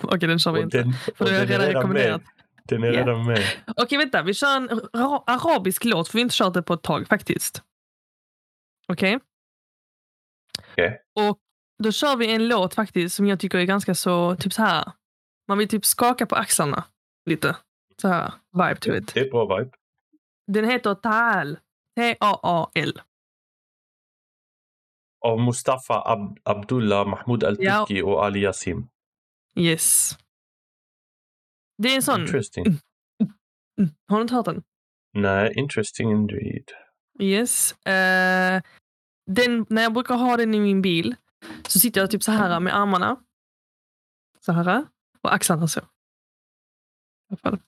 [0.01, 0.77] Okej, den kör vi inte.
[0.77, 2.21] den, För har jag den är redan med.
[2.63, 3.43] Den är redan med.
[3.77, 4.23] Okej, vänta.
[4.23, 7.07] Vi kör en ra- arabisk låt, för vi har inte kört det på ett tag
[7.07, 7.63] faktiskt.
[8.87, 9.19] Okej?
[10.71, 11.01] Okej.
[11.15, 11.39] Och
[11.83, 14.91] då kör vi en låt faktiskt som jag tycker är ganska så, typ så här.
[15.47, 16.83] Man vill typ skaka på axlarna
[17.25, 17.57] lite.
[18.01, 19.13] Så här, vibe to it.
[19.13, 19.71] Det är bra vibe.
[20.47, 21.59] Den heter Taal.
[21.95, 23.01] T-A-A-L.
[25.25, 28.89] Av Mustafa Ab Abdullah, Mahmoud Al-Turki och Ali Yassim.
[29.55, 30.17] Yes.
[31.77, 32.21] Det är en sån...
[32.21, 32.65] Interesting.
[32.65, 33.89] Mm.
[34.07, 34.63] Har du inte hört den?
[35.13, 36.71] Nej, interesting indeed.
[37.19, 37.71] Yes.
[37.85, 38.61] Eh,
[39.25, 41.15] den, när jag brukar ha den i min bil
[41.67, 43.19] så sitter jag typ så här med armarna.
[44.39, 44.85] Så här.
[45.21, 45.79] Och axlarna så.
[45.79, 45.83] I
[47.29, 47.59] alla fall.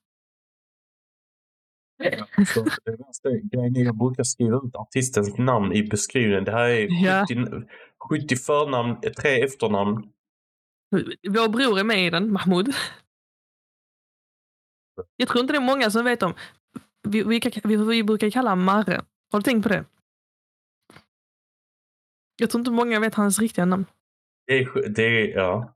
[2.54, 6.44] Så det värsta grejen är jag brukar skriva ut artistens namn i beskrivningen.
[6.44, 7.26] Det här är Ja.
[7.30, 7.68] 70,
[8.10, 10.12] 70 förnamn, tre efternamn.
[11.30, 12.76] Vår bror är med i den, Mahmoud.
[15.16, 16.34] Jag tror inte det är många som vet om.
[17.08, 19.02] Vi, vi, vi, vi brukar kalla honom Marre.
[19.32, 19.86] Har du tänkt på det?
[22.36, 23.86] Jag tror inte många vet hans riktiga namn.
[24.48, 25.74] Det är, det är, ja.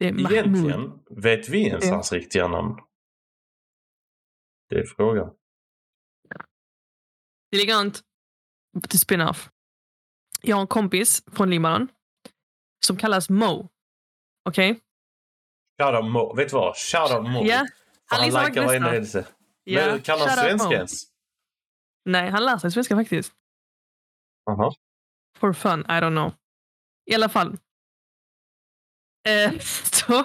[0.00, 1.94] Egentligen, vet vi ens Ja.
[1.94, 2.76] hans riktiga namn?
[4.68, 5.30] Det är frågan.
[7.56, 8.00] Likadant
[8.88, 9.50] till spin-off.
[10.42, 11.88] Jag har en kompis från Libanon
[12.86, 13.68] som kallas Mo.
[14.48, 14.80] Okej?
[15.82, 16.34] Shoutout Mo.
[16.34, 16.76] Vet du vad?
[16.76, 17.44] Shoutout Mo.
[17.44, 17.66] För han
[18.06, 19.26] han liksom likar var varenda händelse.
[19.64, 21.02] Ja, Men kan han svenska ens?
[22.04, 23.32] Nej, han lär sig svenska faktiskt.
[24.50, 24.74] Aha.
[25.36, 26.32] For fun, I don't know.
[27.10, 27.56] I alla fall.
[29.28, 29.58] Eh,
[29.92, 30.24] så,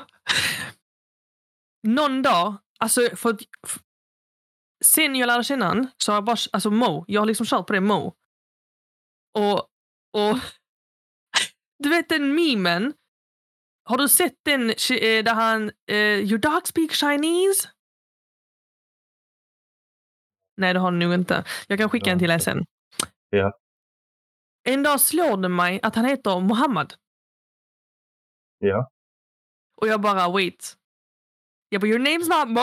[1.88, 3.80] någon dag, alltså för, att- f-
[4.86, 7.68] sen jag lärde känna han så har jag bara, alltså Mo, jag har liksom kört
[7.68, 8.16] på det Mo.
[9.38, 9.60] Och,
[10.14, 10.38] och
[11.84, 12.94] du vet den memen,
[13.90, 17.70] har du sett den eh, där han, eh, your dog speak Chinese?
[20.58, 21.46] Nej, det har du nog inte.
[21.68, 22.66] Jag kan skicka en till dig sen.
[23.30, 23.60] Ja.
[24.64, 26.94] En dag slår det mig att han heter Mohammed.
[28.60, 28.90] Ja.
[29.82, 30.78] Och jag bara, wait.
[31.70, 32.62] Jag bara, your name's not Mo?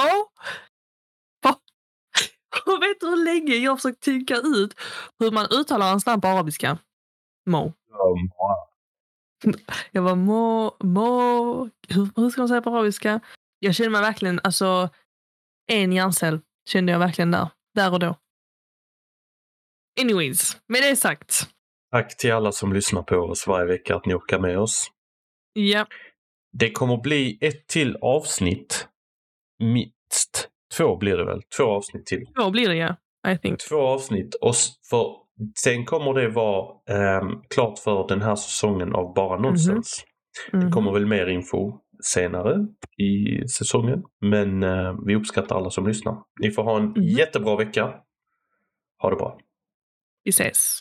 [2.67, 4.75] Och vet du hur länge jag försökt tänka ut
[5.19, 6.79] hur man uttalar hans namn på arabiska?
[7.47, 7.73] Mo.
[9.91, 11.71] Jag var Mo, Mo.
[11.89, 13.21] Hur, hur ska man säga på arabiska?
[13.59, 14.89] Jag kände mig verkligen, alltså
[15.67, 17.49] en hjärncell kände jag verkligen där.
[17.75, 18.17] Där och då.
[20.01, 21.49] Anyways, med det sagt.
[21.91, 24.91] Tack till alla som lyssnar på oss varje vecka att ni orkar med oss.
[25.53, 25.87] Ja,
[26.53, 28.89] Det kommer bli ett till avsnitt.
[29.59, 30.49] Minst.
[30.77, 31.43] Två blir det väl?
[31.57, 32.25] Två avsnitt till.
[32.35, 32.97] då blir det ja.
[33.33, 33.61] I think.
[33.69, 34.35] Två avsnitt.
[34.35, 34.55] Och
[34.91, 35.07] för,
[35.65, 40.05] sen kommer det vara ehm, klart för den här säsongen av Bara Nonsens.
[40.53, 40.65] Mhm.
[40.65, 42.67] Det kommer väl mer info senare
[42.99, 44.03] i säsongen.
[44.21, 46.17] Men eh, vi uppskattar alla som lyssnar.
[46.41, 47.03] Ni får ha en Mhm.
[47.03, 47.95] jättebra vecka.
[49.03, 49.39] Ha det bra.
[50.25, 50.79] Vi ses.